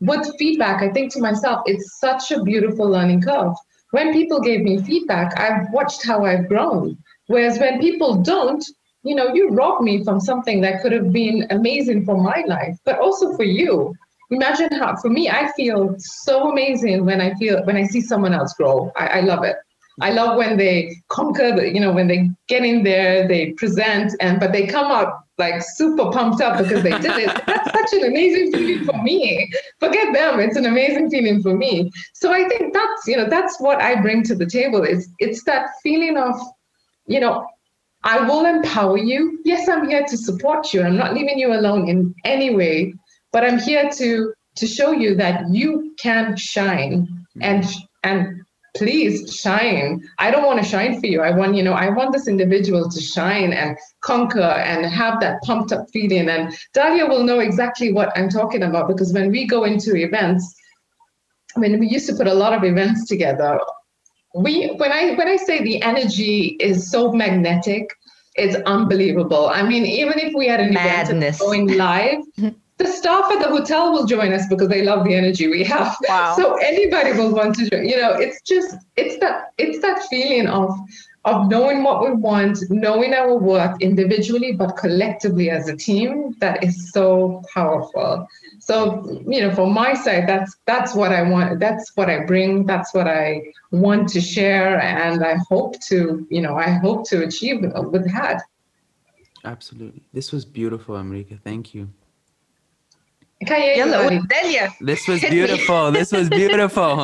[0.00, 3.54] with feedback i think to myself it's such a beautiful learning curve.
[3.92, 6.98] When people gave me feedback i've watched how i've grown.
[7.28, 8.64] Whereas when people don't
[9.06, 12.76] you know, you robbed me from something that could have been amazing for my life,
[12.84, 13.94] but also for you.
[14.30, 18.34] Imagine how, for me, I feel so amazing when I feel, when I see someone
[18.34, 18.90] else grow.
[18.96, 19.54] I, I love it.
[20.00, 24.12] I love when they conquer, the, you know, when they get in there, they present,
[24.20, 27.42] and but they come out like super pumped up because they did it.
[27.46, 29.50] That's such an amazing feeling for me.
[29.80, 31.90] Forget them; it's an amazing feeling for me.
[32.12, 34.82] So I think that's you know that's what I bring to the table.
[34.82, 36.34] Is it's that feeling of,
[37.06, 37.46] you know,
[38.06, 39.40] I will empower you.
[39.44, 40.82] Yes, I'm here to support you.
[40.82, 42.94] I'm not leaving you alone in any way,
[43.32, 47.66] but I'm here to to show you that you can shine and
[48.04, 48.42] and
[48.76, 50.02] please shine.
[50.18, 51.20] I don't want to shine for you.
[51.20, 54.40] I want, you know, I want this individual to shine and conquer
[54.70, 56.28] and have that pumped up feeling.
[56.28, 60.54] And Dalia will know exactly what I'm talking about because when we go into events,
[61.56, 63.58] mean, we used to put a lot of events together
[64.36, 67.88] we when i when i say the energy is so magnetic
[68.34, 71.40] it's unbelievable i mean even if we had an Madness.
[71.40, 72.20] event going live
[72.78, 75.96] the staff at the hotel will join us because they love the energy we have.
[76.08, 76.34] Wow.
[76.36, 77.88] so anybody will want to join.
[77.88, 80.70] You know it's just it's that it's that feeling of
[81.24, 86.62] of knowing what we want knowing our worth individually but collectively as a team that
[86.62, 88.26] is so powerful.
[88.58, 92.66] So you know from my side that's that's what i want that's what i bring
[92.66, 97.24] that's what i want to share and i hope to you know i hope to
[97.24, 98.42] achieve with that.
[99.44, 100.02] Absolutely.
[100.12, 101.88] This was beautiful Amrika thank you
[104.28, 104.70] Dalia.
[104.80, 105.92] This was beautiful.
[105.92, 106.90] this was beautiful.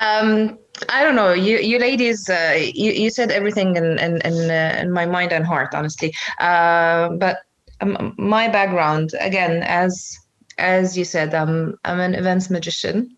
[0.00, 1.32] um, I don't know.
[1.32, 5.32] You, you ladies, uh, you, you said everything in in in, uh, in my mind
[5.32, 6.14] and heart, honestly.
[6.38, 7.38] Uh, but
[7.80, 10.16] um, my background, again, as
[10.58, 13.16] as you said, I'm I'm an events magician.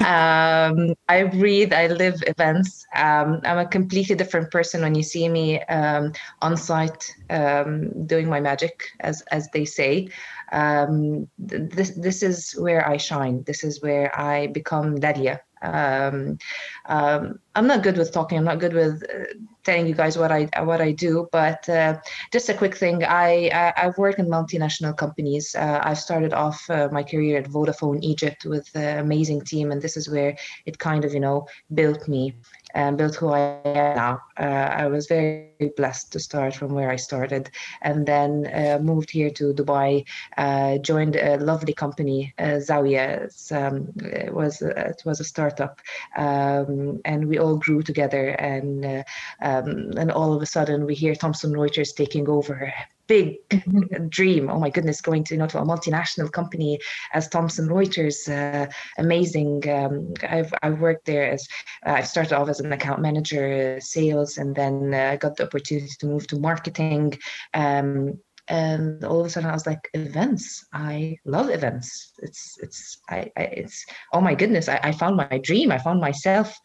[0.00, 2.86] um, I breathe, I live events.
[2.94, 6.12] Um, I'm a completely different person when you see me um,
[6.42, 10.08] on site um, doing my magic, as as they say.
[10.52, 13.42] Um, this this is where I shine.
[13.44, 16.38] This is where I become Dalia um,
[16.86, 18.38] um, I'm not good with talking.
[18.38, 19.24] I'm not good with uh,
[19.64, 21.28] telling you guys what I what I do.
[21.32, 21.98] But uh,
[22.32, 23.04] just a quick thing.
[23.04, 25.54] I, I have worked in multinational companies.
[25.54, 29.80] Uh, I've started off uh, my career at Vodafone Egypt with an amazing team, and
[29.80, 30.36] this is where
[30.66, 32.34] it kind of you know built me
[32.76, 34.22] and built who I am now.
[34.38, 37.50] Uh, I was very blessed to start from where I started,
[37.80, 40.04] and then uh, moved here to Dubai.
[40.36, 43.06] Uh, joined a lovely company, uh, Zawya.
[43.50, 45.80] Um, it was it was a startup,
[46.18, 48.28] um, and we all grew together.
[48.28, 49.02] And uh,
[49.40, 52.72] um, and all of a sudden, we hear Thomson Reuters taking over
[53.06, 54.08] big mm-hmm.
[54.08, 54.50] dream.
[54.50, 56.78] Oh my goodness, going to you know to a multinational company
[57.12, 59.68] as Thomson Reuters, uh, amazing.
[59.68, 61.46] Um, I've I've worked there as
[61.86, 65.44] uh, I started off as an account manager, sales, and then I uh, got the
[65.44, 67.18] opportunity to move to marketing.
[67.54, 70.64] Um, and all of a sudden I was like, events.
[70.72, 72.12] I love events.
[72.18, 74.68] It's it's I, I it's oh my goodness.
[74.68, 75.72] I, I found my dream.
[75.72, 76.56] I found myself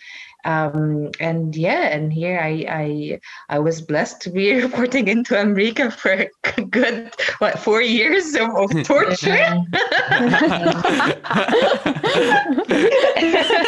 [0.43, 3.19] um, and yeah, and here I, I
[3.49, 6.29] I was blessed to be reporting into Amrika for a
[6.63, 9.31] good what four years of, of torture.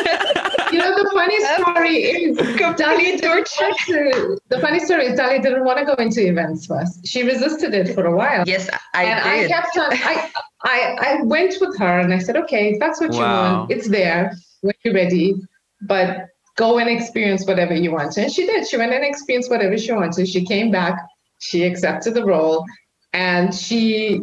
[1.31, 4.37] you know the funny story is Dali torture.
[4.49, 7.05] The funny story is Dali didn't want to go into events first.
[7.05, 8.43] She resisted it for a while.
[8.47, 9.51] Yes, I and did.
[9.51, 9.91] I kept on.
[9.91, 10.31] I,
[10.63, 13.17] I I went with her and I said, okay, if that's what wow.
[13.17, 15.35] you want, it's there when you're ready,
[15.81, 18.17] but go and experience whatever you want.
[18.17, 18.67] And she did.
[18.67, 20.27] She went and experienced whatever she wanted.
[20.27, 20.97] She came back,
[21.39, 22.65] she accepted the role,
[23.13, 24.21] and she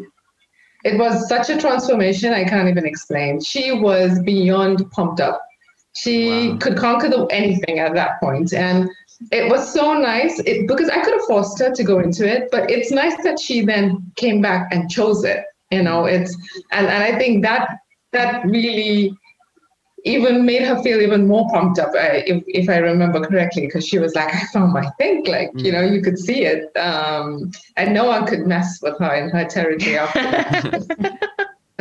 [0.84, 3.40] it was such a transformation I can't even explain.
[3.42, 5.42] She was beyond pumped up.
[5.96, 6.58] She wow.
[6.58, 8.88] could conquer the, anything at that point, and
[9.32, 12.48] it was so nice it, because I could have forced her to go into it,
[12.50, 15.44] but it's nice that she then came back and chose it.
[15.70, 16.34] You know, it's
[16.72, 17.78] and and I think that
[18.12, 19.12] that really
[20.04, 23.86] even made her feel even more pumped up uh, if, if i remember correctly because
[23.86, 25.64] she was like i found my thing like mm.
[25.64, 29.28] you know you could see it um, and no one could mess with her in
[29.28, 29.98] her territory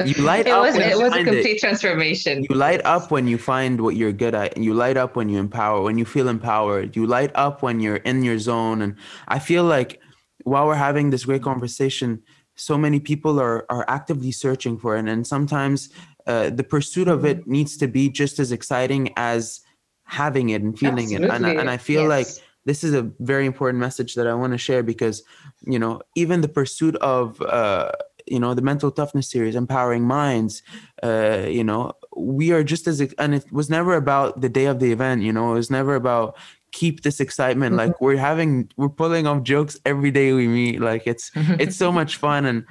[0.07, 1.59] you light it up was when it you was a complete it.
[1.59, 5.15] transformation you light up when you find what you're good at and you light up
[5.15, 8.81] when you empower when you feel empowered you light up when you're in your zone
[8.81, 8.95] and
[9.27, 9.99] i feel like
[10.43, 12.21] while we're having this great conversation
[12.55, 15.89] so many people are are actively searching for it and sometimes
[16.27, 19.61] uh, the pursuit of it needs to be just as exciting as
[20.03, 21.27] having it and feeling Absolutely.
[21.27, 22.09] it and, and i feel yes.
[22.09, 25.23] like this is a very important message that i want to share because
[25.65, 27.91] you know even the pursuit of uh,
[28.29, 30.61] you know the mental toughness series empowering minds
[31.03, 34.79] uh, you know we are just as and it was never about the day of
[34.79, 36.37] the event you know it was never about
[36.71, 37.89] keep this excitement mm-hmm.
[37.89, 41.91] like we're having we're pulling off jokes every day we meet like it's it's so
[41.91, 42.65] much fun and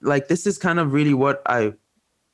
[0.00, 1.72] like this is kind of really what i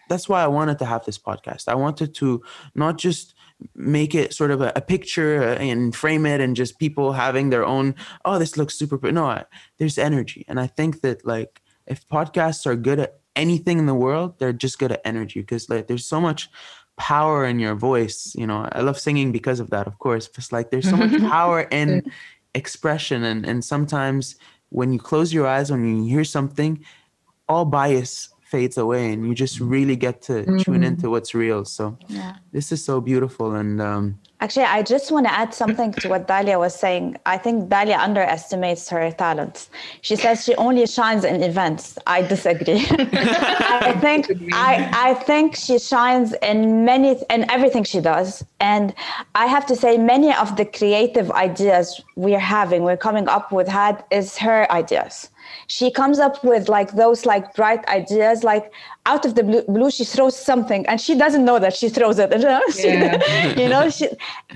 [0.08, 1.68] that's why I wanted to have this podcast.
[1.68, 2.42] I wanted to
[2.74, 3.34] not just
[3.74, 7.50] make it sort of a, a picture uh, and frame it and just people having
[7.50, 9.44] their own oh this looks super but no I,
[9.78, 13.94] there's energy and i think that like if podcasts are good at anything in the
[13.94, 16.50] world they're just good at energy because like there's so much
[16.96, 20.52] power in your voice you know i love singing because of that of course it's
[20.52, 22.02] like there's so much power in
[22.54, 24.36] expression and and sometimes
[24.70, 26.84] when you close your eyes when you hear something
[27.48, 30.58] all bias fades away and you just really get to mm-hmm.
[30.58, 32.36] tune into what's real so yeah.
[32.52, 36.26] this is so beautiful and um, actually i just want to add something to what
[36.28, 37.16] dalia was saying.
[37.26, 39.70] I think dalia underestimates her talents.
[40.02, 41.98] She says she only shines in events.
[42.06, 42.86] I disagree.
[43.88, 48.44] I think I, I think she shines in many in everything she does.
[48.60, 48.94] And
[49.34, 53.68] i have to say many of the creative ideas we're having we're coming up with
[53.68, 55.30] had is her ideas
[55.66, 58.72] she comes up with like those like bright ideas like
[59.06, 62.18] out of the blue, blue she throws something and she doesn't know that she throws
[62.18, 63.46] it you know, she, yeah.
[63.60, 64.08] you know she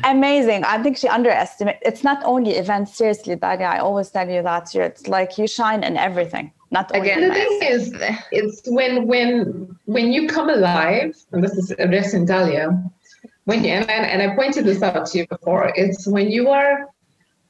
[0.05, 0.65] amazing.
[0.65, 4.75] I think she underestimates it's not only events seriously Dalia, i always tell you that
[4.75, 7.95] it's like you shine in everything not only again the thing is
[8.33, 12.67] it's when when when you come alive and this is addressing dalia
[13.45, 16.89] when you, and, and i pointed this out to you before it's when you are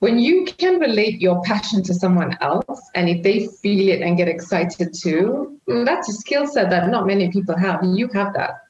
[0.03, 4.17] when you can relate your passion to someone else and if they feel it and
[4.17, 7.79] get excited too that's a skill set that not many people have.
[7.85, 8.63] You have that.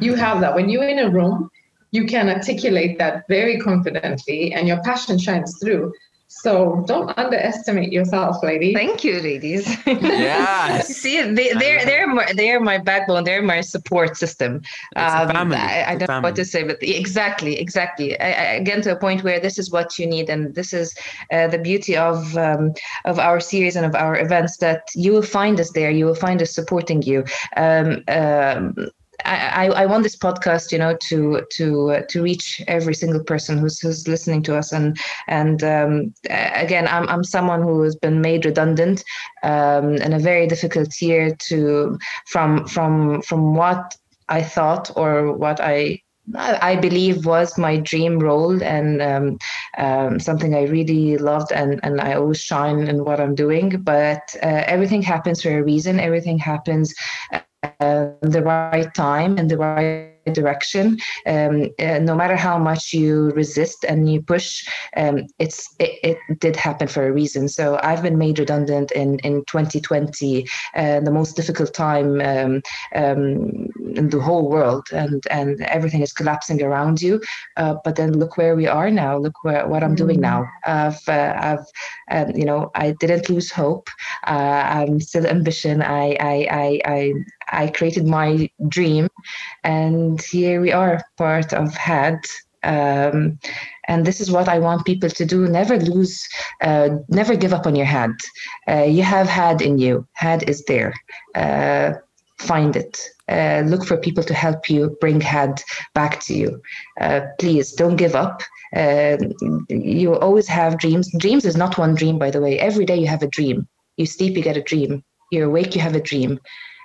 [0.00, 0.54] You have that.
[0.54, 1.50] When you're in a room
[1.90, 5.92] you can articulate that very confidently and your passion shines through
[6.42, 8.74] so don't underestimate yourself, ladies.
[8.74, 9.76] Thank you, ladies.
[9.86, 10.80] Yeah.
[10.82, 13.24] See, they, they're they're my, they're my backbone.
[13.24, 14.62] They're my support system.
[14.94, 15.56] Um, family.
[15.56, 18.18] I, I don't know what to say, but exactly, exactly.
[18.20, 20.94] I, I, again, to a point where this is what you need, and this is
[21.32, 22.72] uh, the beauty of um,
[23.04, 25.90] of our series and of our events that you will find us there.
[25.90, 27.24] You will find us supporting you.
[27.56, 28.76] Um, um
[29.28, 33.58] I, I want this podcast, you know, to to uh, to reach every single person
[33.58, 34.72] who's who's listening to us.
[34.72, 39.04] And and um, again, I'm I'm someone who has been made redundant
[39.42, 41.34] um, in a very difficult year.
[41.48, 43.96] To from from from what
[44.28, 46.00] I thought or what I
[46.34, 49.38] I believe was my dream role and um,
[49.78, 53.80] um, something I really loved and, and I always shine in what I'm doing.
[53.82, 55.98] But uh, everything happens for a reason.
[55.98, 56.94] Everything happens
[57.62, 60.98] the right time and the right direction.
[61.26, 66.40] Um, uh, no matter how much you resist and you push, um, it's it, it,
[66.40, 67.48] did happen for a reason.
[67.48, 72.62] So I've been made redundant in in 2020, uh, the most difficult time um,
[72.94, 77.20] um, in the whole world, and and everything is collapsing around you.
[77.56, 79.16] Uh, but then look where we are now.
[79.16, 80.46] Look where what I'm doing now.
[80.64, 81.66] I've uh, I've
[82.10, 83.88] um, you know I didn't lose hope.
[84.26, 85.82] Uh, I'm still ambition.
[85.82, 87.12] I I I I,
[87.52, 89.08] I created my dream,
[89.64, 92.20] and here we are, part of HAD.
[92.64, 93.38] Um,
[93.86, 95.46] and this is what I want people to do.
[95.48, 96.28] Never lose,
[96.60, 98.10] uh, never give up on your HAD.
[98.68, 100.06] Uh, you have HAD in you.
[100.14, 100.92] HAD is there.
[101.34, 101.92] Uh,
[102.38, 103.00] find it.
[103.28, 105.62] Uh, look for people to help you bring HAD
[105.94, 106.62] back to you.
[107.00, 108.42] Uh, please don't give up.
[108.74, 109.16] Uh,
[109.68, 111.10] you always have dreams.
[111.18, 112.58] Dreams is not one dream, by the way.
[112.58, 113.68] Every day you have a dream.
[113.96, 115.04] You sleep, you get a dream.
[115.30, 116.40] You're awake, you have a dream.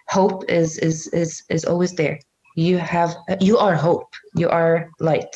[0.10, 2.20] Hope is is is is always there.
[2.56, 4.14] You have you are hope.
[4.36, 5.36] You are light.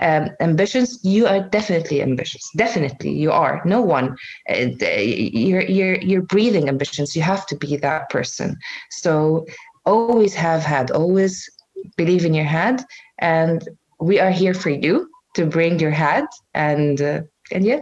[0.00, 2.48] Um, ambitions you are definitely ambitious.
[2.56, 3.62] Definitely you are.
[3.64, 4.16] No one
[4.48, 8.56] uh, you're you're you're breathing ambitions you have to be that person.
[8.90, 9.44] So
[9.84, 11.48] always have had always
[11.96, 12.82] believe in your head
[13.18, 13.68] and
[14.00, 16.24] we are here for you to bring your head
[16.54, 17.20] and uh,
[17.52, 17.80] and yeah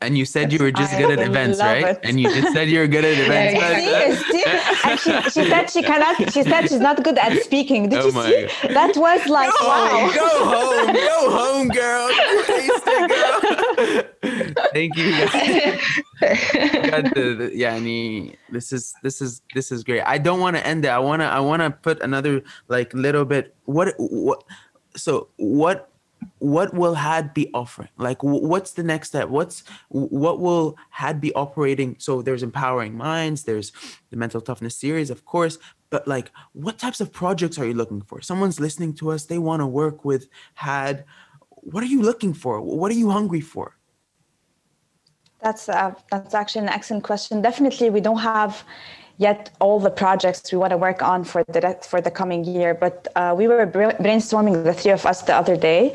[0.00, 1.84] and you said you were just good at events, right?
[1.84, 2.00] It.
[2.02, 4.24] And you just said you were good at events.
[4.26, 4.44] see, see?
[4.84, 6.16] And she, she said she cannot.
[6.32, 7.88] She said she's not good at speaking.
[7.88, 8.48] Did oh you see?
[8.62, 8.74] God.
[8.74, 9.88] That was like go wow.
[9.88, 12.08] Home, go home, go home, girl.
[13.08, 14.02] girl.
[14.72, 15.10] Thank you.
[16.90, 20.02] God, the, the, yeah, I mean, this is this is this is great.
[20.02, 20.88] I don't want to end it.
[20.88, 23.54] I wanna I wanna put another like little bit.
[23.64, 24.44] What what?
[24.96, 25.89] So what
[26.38, 27.88] what will had be offering?
[27.96, 29.28] Like what's the next step?
[29.28, 31.96] What's what will had be operating?
[31.98, 33.72] So there's empowering minds there's
[34.10, 35.58] the mental toughness series of course
[35.90, 38.20] but like what types of projects are you looking for?
[38.20, 41.04] Someone's listening to us they want to work with had.
[41.62, 42.60] What are you looking for?
[42.60, 43.76] What are you hungry for?
[45.42, 47.42] That's uh, that's actually an excellent question.
[47.42, 48.62] Definitely we don't have
[49.20, 51.60] yet all the projects we want to work on for the
[51.90, 52.72] for the coming year.
[52.74, 53.66] But uh, we were
[54.04, 55.94] brainstorming the three of us the other day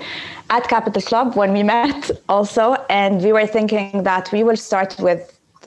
[0.52, 4.96] at Capital Club when we met also, and we were thinking that we will start
[5.00, 5.22] with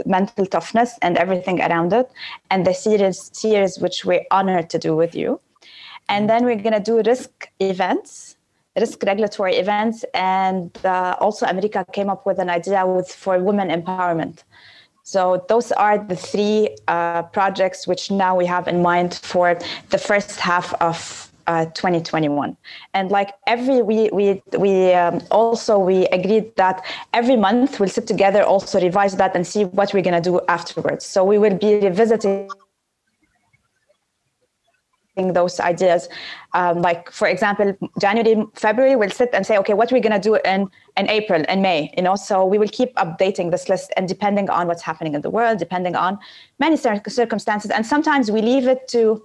[0.07, 2.09] mental toughness and everything around it,
[2.51, 5.41] and the series series which we're honored to do with you,
[6.09, 8.37] and then we're gonna do risk events
[8.77, 13.69] risk regulatory events and uh, also amrika came up with an idea with for women
[13.71, 14.45] empowerment
[15.09, 19.97] so those are the three uh, projects which now we have in mind for the
[19.97, 22.55] first half of uh, 2021
[22.93, 26.85] and like every we we we um, also we agreed that
[27.15, 30.43] every month we'll sit together also revise that and see what we're going to do
[30.47, 31.07] afterwards.
[31.07, 32.51] So we will be revisiting
[35.27, 36.09] those ideas.
[36.55, 40.19] Um, like for example, January, February, we'll sit and say, okay, what are we going
[40.21, 41.93] to do in in April and May?
[41.97, 45.21] You know, so we will keep updating this list, and depending on what's happening in
[45.21, 46.19] the world, depending on
[46.59, 49.23] many circumstances, and sometimes we leave it to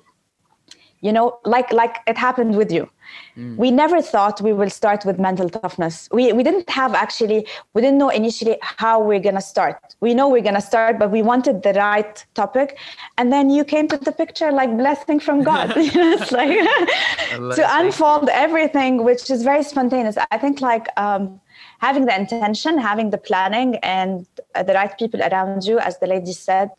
[1.01, 2.89] you know like like it happened with you
[3.37, 3.55] mm.
[3.57, 6.09] we never thought we will start with mental toughness.
[6.11, 9.95] We we didn't have actually we didn't know initially how we're going to start.
[10.01, 12.77] We know we're going to start but we wanted the right topic.
[13.17, 15.73] And then you came to the picture like blessing from god.
[16.13, 16.49] It's like
[17.57, 20.17] to unfold everything which is very spontaneous.
[20.31, 21.39] I think like um,
[21.79, 26.07] having the intention having the planning and uh, the right people around you as the
[26.07, 26.69] lady said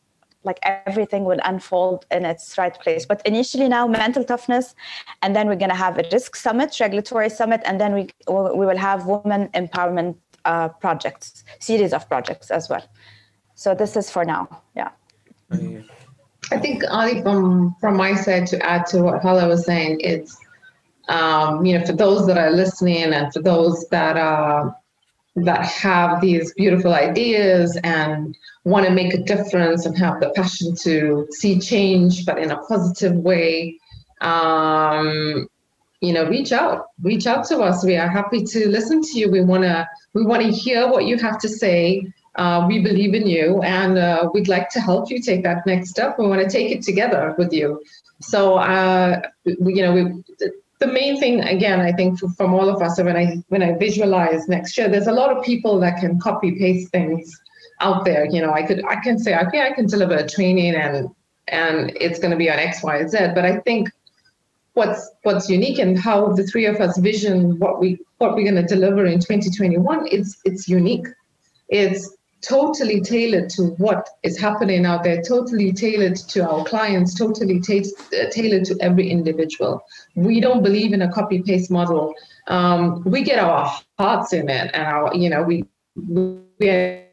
[0.44, 3.06] like everything will unfold in its right place.
[3.06, 4.74] But initially now mental toughness,
[5.22, 8.66] and then we're going to have a risk summit, regulatory summit, and then we we
[8.66, 12.84] will have women empowerment uh, projects, series of projects as well.
[13.54, 14.62] So this is for now.
[14.74, 14.90] Yeah.
[16.50, 20.36] I think Ali, from from my side, to add to what Hala was saying, it's
[21.08, 24.76] um, you know for those that are listening and for those that are
[25.36, 30.74] that have these beautiful ideas and want to make a difference and have the passion
[30.76, 33.78] to see change, but in a positive way,
[34.20, 35.48] um,
[36.00, 37.84] you know, reach out, reach out to us.
[37.84, 39.30] We are happy to listen to you.
[39.30, 42.06] We wanna, we want to hear what you have to say.
[42.36, 45.90] Uh, we believe in you, and uh, we'd like to help you take that next
[45.90, 46.18] step.
[46.18, 47.80] We want to take it together with you.
[48.20, 50.24] So, uh, we, you know, we
[50.80, 54.48] the main thing again i think from all of us when i when i visualize
[54.48, 57.40] next year there's a lot of people that can copy paste things
[57.80, 58.52] out there you know.
[58.52, 61.08] I could i can say okay i can deliver a training and
[61.48, 63.88] and it's going to be on x y z but i think
[64.74, 68.54] what's what's unique and how the three of us vision what we what we're going
[68.54, 71.06] to deliver in 2021 it's it's unique.
[71.68, 72.16] It's
[72.46, 78.30] totally tailored to what is happening out there, totally tailored to our clients, totally uh,
[78.30, 79.82] tailored to every individual.
[80.14, 82.14] We don't believe in a copy paste model.
[82.48, 85.64] Um, we get our hearts in it, and our, you know, we
[85.96, 87.04] we are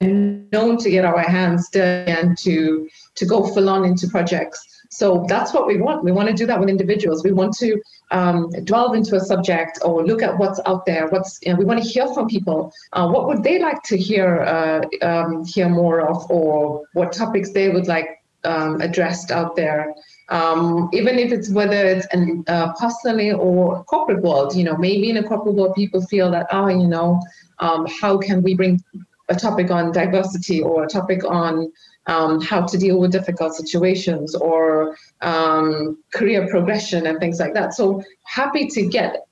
[0.00, 4.64] known to get our hands dirty and to to go full on into projects.
[4.90, 6.04] So that's what we want.
[6.04, 7.22] We want to do that with individuals.
[7.22, 7.80] We want to
[8.10, 11.08] um, delve into a subject or look at what's out there.
[11.08, 12.72] What's you know, we want to hear from people.
[12.92, 17.52] Uh, what would they like to hear uh, um, hear more of, or what topics
[17.52, 19.94] they would like um, addressed out there.
[20.30, 25.10] Um, even if it's whether it's an, uh, personally or corporate world, you know, maybe
[25.10, 27.20] in a corporate world, people feel that, oh, you know,
[27.60, 28.82] um, how can we bring
[29.30, 31.72] a topic on diversity or a topic on
[32.08, 37.74] um, how to deal with difficult situations or um, career progression and things like that.
[37.74, 39.26] So happy to get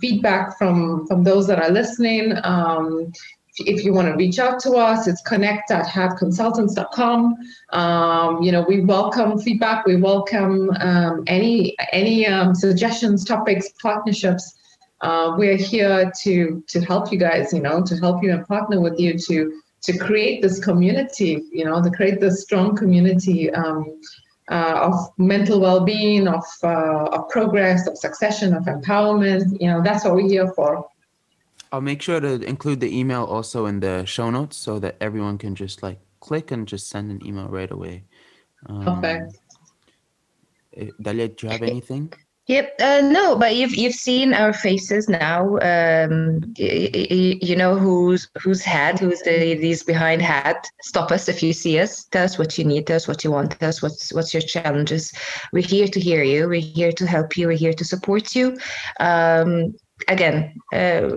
[0.00, 2.34] feedback from from those that are listening.
[2.42, 3.12] Um,
[3.58, 7.36] if you want to reach out to us, it's connect at hadconsultants.com.
[7.70, 9.84] Um, you know, we welcome feedback.
[9.84, 14.58] We welcome um, any any um, suggestions, topics, partnerships.
[15.02, 17.52] Uh, we're here to to help you guys.
[17.52, 21.42] You know, to help you and partner with you to to create this community.
[21.52, 24.00] You know, to create this strong community um,
[24.50, 29.60] uh, of mental well-being, of uh, of progress, of succession, of empowerment.
[29.60, 30.86] You know, that's what we're here for.
[31.72, 35.38] I'll make sure to include the email also in the show notes so that everyone
[35.38, 38.04] can just like click and just send an email right away.
[38.66, 39.38] Um, Perfect.
[40.76, 42.12] eh, Dalia, do you have anything?
[42.48, 42.74] Yep.
[42.80, 45.58] Uh, no, but you've you've seen our faces now.
[45.58, 50.56] Um, y- y- you know who's who's had who's the these behind had.
[50.82, 52.04] Stop us if you see us.
[52.06, 52.88] Tell us what you need.
[52.88, 53.52] Tell us what you want.
[53.60, 55.12] Tell us what's what's your challenges.
[55.52, 56.48] We're here to hear you.
[56.48, 57.46] We're here to help you.
[57.46, 58.56] We're here to support you.
[58.98, 59.76] Um,
[60.08, 61.10] again, uh,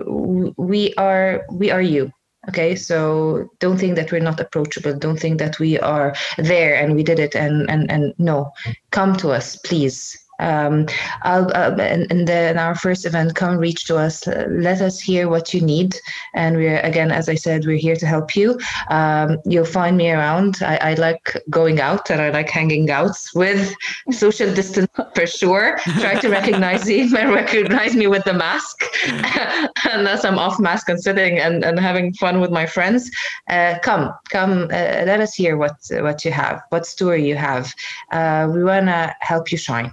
[0.56, 2.12] we are we are you.
[2.48, 4.96] Okay, so don't think that we're not approachable.
[4.96, 7.34] Don't think that we are there and we did it.
[7.34, 8.52] And and and no,
[8.92, 10.86] come to us, please um,
[11.22, 14.26] I'll, uh, in, our first event, come reach to us.
[14.26, 15.96] Let us hear what you need.
[16.34, 18.58] And we're, again, as I said, we're here to help you.
[18.88, 20.58] Um, you'll find me around.
[20.62, 23.74] I, I, like going out and I like hanging out with
[24.10, 25.78] social distance for sure.
[26.00, 28.84] Try to recognize me, recognize me with the mask.
[29.84, 33.10] Unless I'm off mask and sitting and, and having fun with my friends.
[33.48, 37.72] Uh, come, come, uh, let us hear what, what you have, what story you have.
[38.10, 39.92] Uh, we want to help you shine.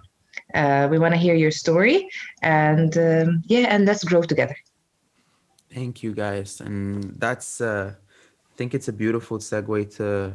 [0.54, 2.10] Uh, we want to hear your story,
[2.42, 4.56] and um, yeah, and let's grow together.
[5.74, 7.62] Thank you, guys, and that's.
[7.62, 10.34] Uh, I think it's a beautiful segue to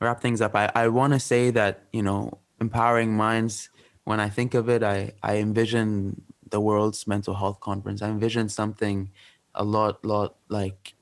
[0.00, 0.56] wrap things up.
[0.56, 3.70] I, I want to say that you know, empowering minds.
[4.04, 8.02] When I think of it, I I envision the world's mental health conference.
[8.02, 9.10] I envision something
[9.54, 10.94] a lot, lot like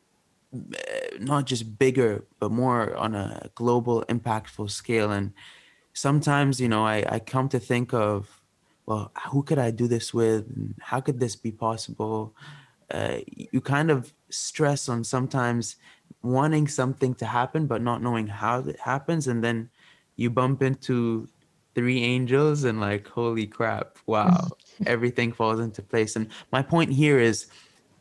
[1.19, 5.11] not just bigger, but more on a global, impactful scale.
[5.11, 5.33] And
[5.93, 8.38] sometimes, you know, I, I come to think of
[8.89, 10.47] well, who could I do this with?
[10.49, 12.34] And how could this be possible?
[12.91, 15.76] Uh, you kind of stress on sometimes
[16.22, 19.26] wanting something to happen, but not knowing how it happens.
[19.28, 19.68] And then
[20.16, 21.28] you bump into
[21.74, 24.49] three angels and like, holy crap, wow,
[24.86, 26.16] everything falls into place.
[26.16, 27.49] And my point here is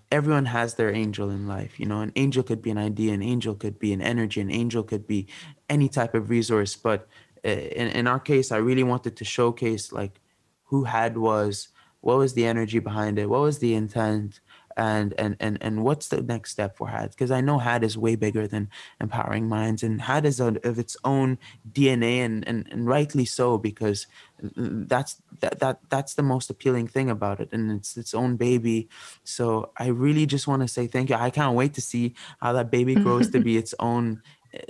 [0.09, 1.81] everyone has their angel in life.
[1.81, 4.49] You know, an angel could be an idea, an angel could be an energy, an
[4.49, 5.27] angel could be
[5.67, 6.77] any type of resource.
[6.77, 7.09] But
[7.43, 10.21] uh, in, in our case, I really wanted to showcase like
[10.67, 11.69] who had was
[12.01, 13.29] what was the energy behind it?
[13.29, 14.39] What was the intent?
[14.77, 17.09] And and and, and what's the next step for had?
[17.09, 18.69] Because i know had is way bigger than
[19.01, 21.39] empowering minds and had is a, of its own
[21.71, 24.05] dna and, and and rightly so because
[24.39, 28.87] that's that, that that's the most appealing thing about it and it's its own baby.
[29.23, 31.15] So i really just want to say thank you.
[31.15, 34.21] I can't wait to see how that baby grows to be its own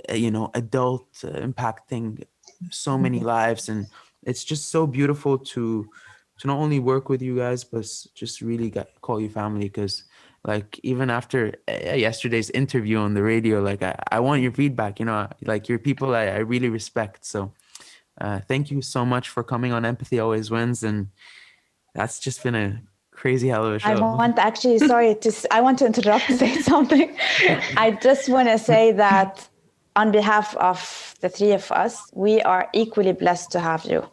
[0.08, 2.24] eh, you know adult uh, impacting
[2.70, 3.86] so many lives and
[4.28, 5.88] it's just so beautiful to
[6.38, 10.04] to not only work with you guys but just really get, call you family because
[10.44, 15.00] like even after uh, yesterday's interview on the radio like I, I want your feedback
[15.00, 17.52] you know like you're people I, I really respect so
[18.20, 21.08] uh, thank you so much for coming on empathy always wins and
[21.94, 22.82] that's just been a
[23.18, 23.88] crazy hell of a show.
[23.88, 27.16] I want actually, sorry, to I want to interrupt to say something.
[27.76, 29.48] I just want to say that
[29.96, 34.04] on behalf of the three of us, we are equally blessed to have you.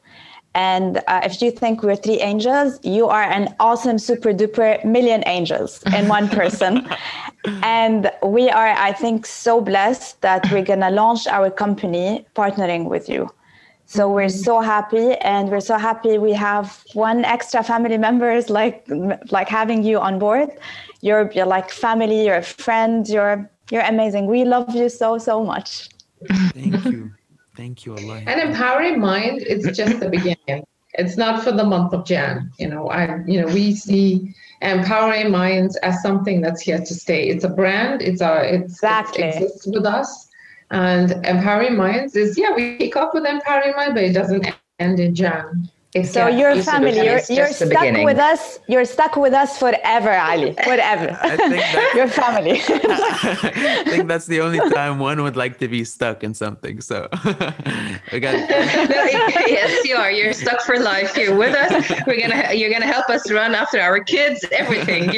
[0.55, 5.21] And uh, if you think we're three angels, you are an awesome, super duper million
[5.25, 6.87] angels in one person.
[7.61, 12.89] and we are, I think, so blessed that we're going to launch our company partnering
[12.89, 13.29] with you.
[13.87, 18.83] So we're so happy, and we're so happy we have one extra family members like
[19.29, 20.49] like having you on board.
[21.01, 24.27] You're, you're like family, you're a friend, you're you're amazing.
[24.27, 25.89] We love you so so much.
[26.53, 27.11] Thank you.
[27.55, 28.21] Thank you, Allah.
[28.27, 30.65] An empowering mind, it's just the beginning.
[30.97, 32.51] It's not for the month of Jan.
[32.59, 37.29] You know, I you know, we see empowering minds as something that's here to stay.
[37.29, 39.23] It's a brand, it's a it's exactly.
[39.23, 40.27] it exists with us.
[40.71, 44.47] And empowering minds is yeah, we kick off with empowering mind, but it doesn't
[44.79, 45.69] end in Jan.
[45.95, 48.03] It's so your family, you're, you're stuck beginning.
[48.03, 48.59] with us.
[48.67, 50.51] You're stuck with us forever, Ali.
[50.65, 51.17] Forever.
[51.21, 52.59] I think that, your family.
[52.67, 56.81] I think that's the only time one would like to be stuck in something.
[56.81, 57.07] So,
[58.11, 58.45] again.
[58.49, 60.11] yes, you are.
[60.11, 61.15] You're stuck for life.
[61.15, 61.89] You're with us.
[62.05, 62.53] We're gonna.
[62.53, 64.43] You're gonna help us run after our kids.
[64.51, 65.07] Everything.
[65.07, 65.13] oh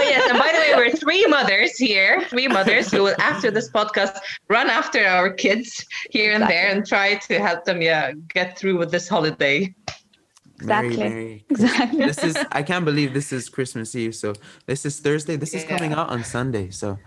[0.00, 2.22] yes, and by the way, we're three mothers here.
[2.30, 4.16] Three mothers who will, after this podcast,
[4.48, 7.82] run after our kids here and there and try to help them.
[7.82, 9.74] Yeah get through with this holiday.
[10.56, 10.96] Exactly.
[10.96, 11.98] Merry, Merry Exactly.
[12.06, 14.14] This is I can't believe this is Christmas Eve.
[14.14, 14.34] So
[14.66, 15.36] this is Thursday.
[15.36, 16.70] This is coming out on Sunday.
[16.70, 16.98] So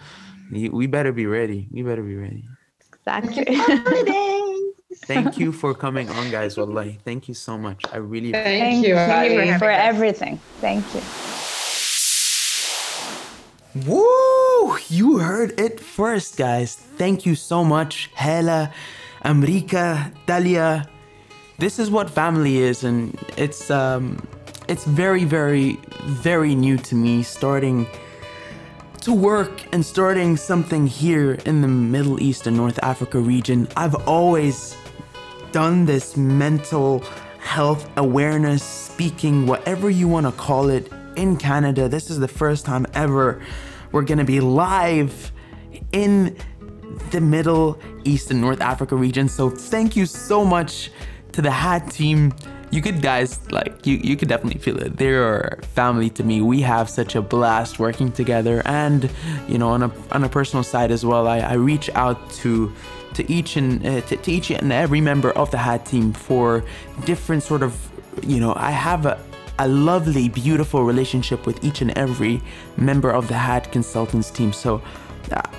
[0.51, 1.68] you, we better be ready.
[1.72, 2.45] We better be ready.
[2.93, 3.45] Exactly.
[5.05, 6.58] Thank you for coming on, guys.
[6.58, 6.99] Wallahi.
[7.05, 7.84] Thank you so much.
[7.93, 9.58] I really Thank, Thank you, you Ali.
[9.58, 10.39] for everything.
[10.60, 11.01] Thank you.
[13.86, 14.78] Woo!
[14.89, 16.76] You heard it first, guys.
[16.76, 18.74] Thank you so much, Hala,
[19.24, 20.88] Amrika, Dalia.
[21.60, 24.22] This is what family is, and it's um,
[24.68, 27.24] it's very, very, very new to me.
[27.24, 27.88] Starting
[29.01, 33.68] to work and starting something here in the Middle East and North Africa region.
[33.76, 34.78] I've always
[35.51, 36.99] done this mental
[37.39, 41.89] health awareness speaking, whatever you want to call it, in Canada.
[41.89, 43.41] This is the first time ever
[43.91, 45.32] we're going to be live
[45.91, 46.38] in
[47.10, 49.28] the Middle East and North Africa region.
[49.28, 50.91] So thank you so much
[51.34, 52.34] to the HAD team.
[52.69, 54.97] You could guys like you you could definitely feel it.
[54.97, 56.41] They're family to me.
[56.41, 59.09] We have such a blast working together and
[59.47, 61.28] you know on a on a personal side as well.
[61.28, 62.71] I, I reach out to
[63.13, 66.63] to each and uh, to, to each and every member of the HAD team for
[67.05, 67.73] different sort of
[68.23, 69.17] you know I have a
[69.59, 72.41] a lovely, beautiful relationship with each and every
[72.78, 74.53] member of the HAD consultants team.
[74.53, 74.82] So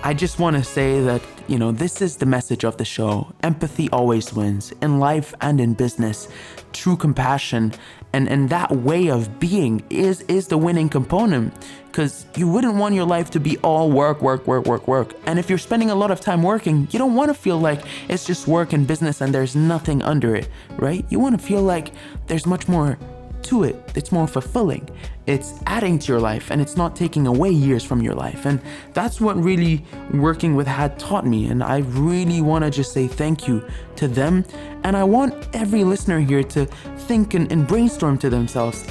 [0.02, 3.32] I just want to say that, you know, this is the message of the show.
[3.42, 6.28] Empathy always wins in life and in business.
[6.72, 7.72] True compassion
[8.12, 11.52] and, and that way of being is, is the winning component
[11.86, 15.14] because you wouldn't want your life to be all work, work, work, work, work.
[15.26, 17.82] And if you're spending a lot of time working, you don't want to feel like
[18.08, 21.04] it's just work and business and there's nothing under it, right?
[21.10, 21.92] You want to feel like
[22.26, 22.98] there's much more
[23.44, 23.76] to it.
[23.94, 24.88] It's more fulfilling.
[25.26, 28.46] It's adding to your life and it's not taking away years from your life.
[28.46, 28.60] And
[28.94, 29.84] that's what really
[30.14, 31.46] working with HAD taught me.
[31.46, 33.66] And I really want to just say thank you
[33.96, 34.44] to them.
[34.84, 36.66] And I want every listener here to
[37.06, 38.86] think and, and brainstorm to themselves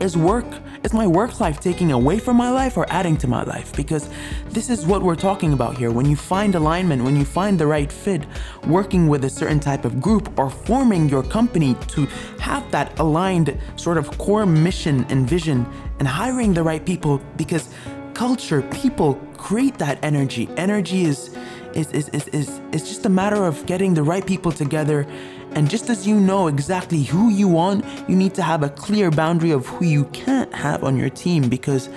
[0.00, 0.46] is work
[0.84, 3.74] is my work life taking away from my life or adding to my life?
[3.74, 4.08] Because
[4.50, 5.90] this is what we're talking about here.
[5.90, 8.26] When you find alignment when you find the right fit
[8.66, 12.06] working with a certain type of group or forming your company to
[12.38, 15.66] have that aligned sort of core mission and vision
[15.98, 17.72] and hiring the right people because
[18.14, 20.48] culture people create that energy.
[20.56, 21.36] Energy is
[21.74, 25.06] is is is, is, is just a matter of getting the right people together
[25.54, 29.10] and just as you know exactly who you want, you need to have a clear
[29.10, 31.88] boundary of who you can't have on your team because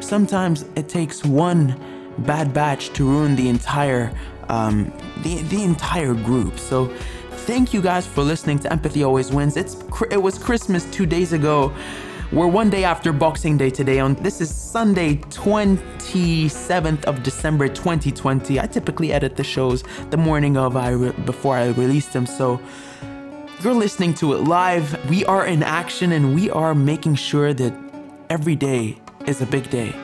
[0.00, 1.78] sometimes it takes one
[2.18, 4.12] bad batch to ruin the entire
[4.48, 4.92] um,
[5.22, 6.58] the, the entire group.
[6.58, 6.86] So
[7.46, 9.56] thank you guys for listening to Empathy Always Wins.
[9.56, 9.76] It's
[10.10, 11.72] it was Christmas two days ago.
[12.32, 13.98] We're one day after Boxing Day today.
[13.98, 18.58] On this is Sunday, 27th of December, 2020.
[18.58, 22.58] I typically edit the shows the morning of I re- before I release them, so
[23.60, 24.96] you're listening to it live.
[25.10, 27.74] We are in action and we are making sure that
[28.30, 29.94] every day is a big day.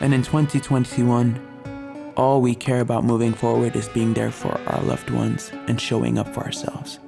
[0.00, 5.08] And in 2021, all we care about moving forward is being there for our loved
[5.08, 6.98] ones and showing up for ourselves.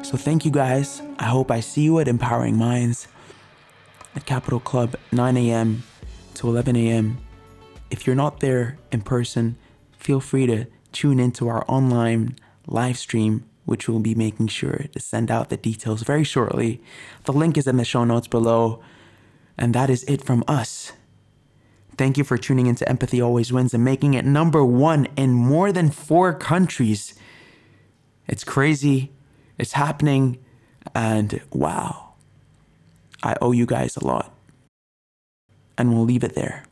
[0.00, 1.02] So thank you guys.
[1.18, 3.08] I hope I see you at Empowering Minds
[4.16, 5.82] at Capital Club 9 a.m.
[6.34, 7.18] to 11 a.m.
[7.90, 9.56] If you're not there in person,
[9.96, 15.00] feel free to tune into our online live stream, which we'll be making sure to
[15.00, 16.80] send out the details very shortly.
[17.24, 18.82] The link is in the show notes below.
[19.56, 20.92] And that is it from us.
[21.96, 25.70] Thank you for tuning into Empathy Always Wins and making it number one in more
[25.70, 27.14] than four countries.
[28.26, 29.12] It's crazy.
[29.58, 30.38] It's happening.
[30.94, 32.14] And wow.
[33.22, 34.33] I owe you guys a lot.
[35.76, 36.64] And we'll leave it there.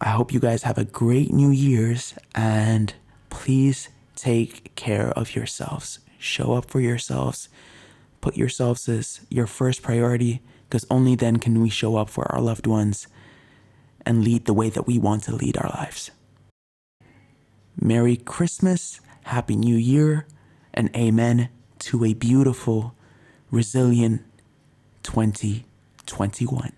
[0.00, 2.94] I hope you guys have a great New Year's and
[3.28, 5.98] please take care of yourselves.
[6.18, 7.48] Show up for yourselves.
[8.20, 12.40] Put yourselves as your first priority because only then can we show up for our
[12.40, 13.08] loved ones
[14.06, 16.10] and lead the way that we want to lead our lives.
[17.80, 20.26] Merry Christmas, Happy New Year,
[20.72, 21.48] and amen
[21.80, 22.94] to a beautiful,
[23.50, 24.22] resilient
[25.02, 26.72] 2021.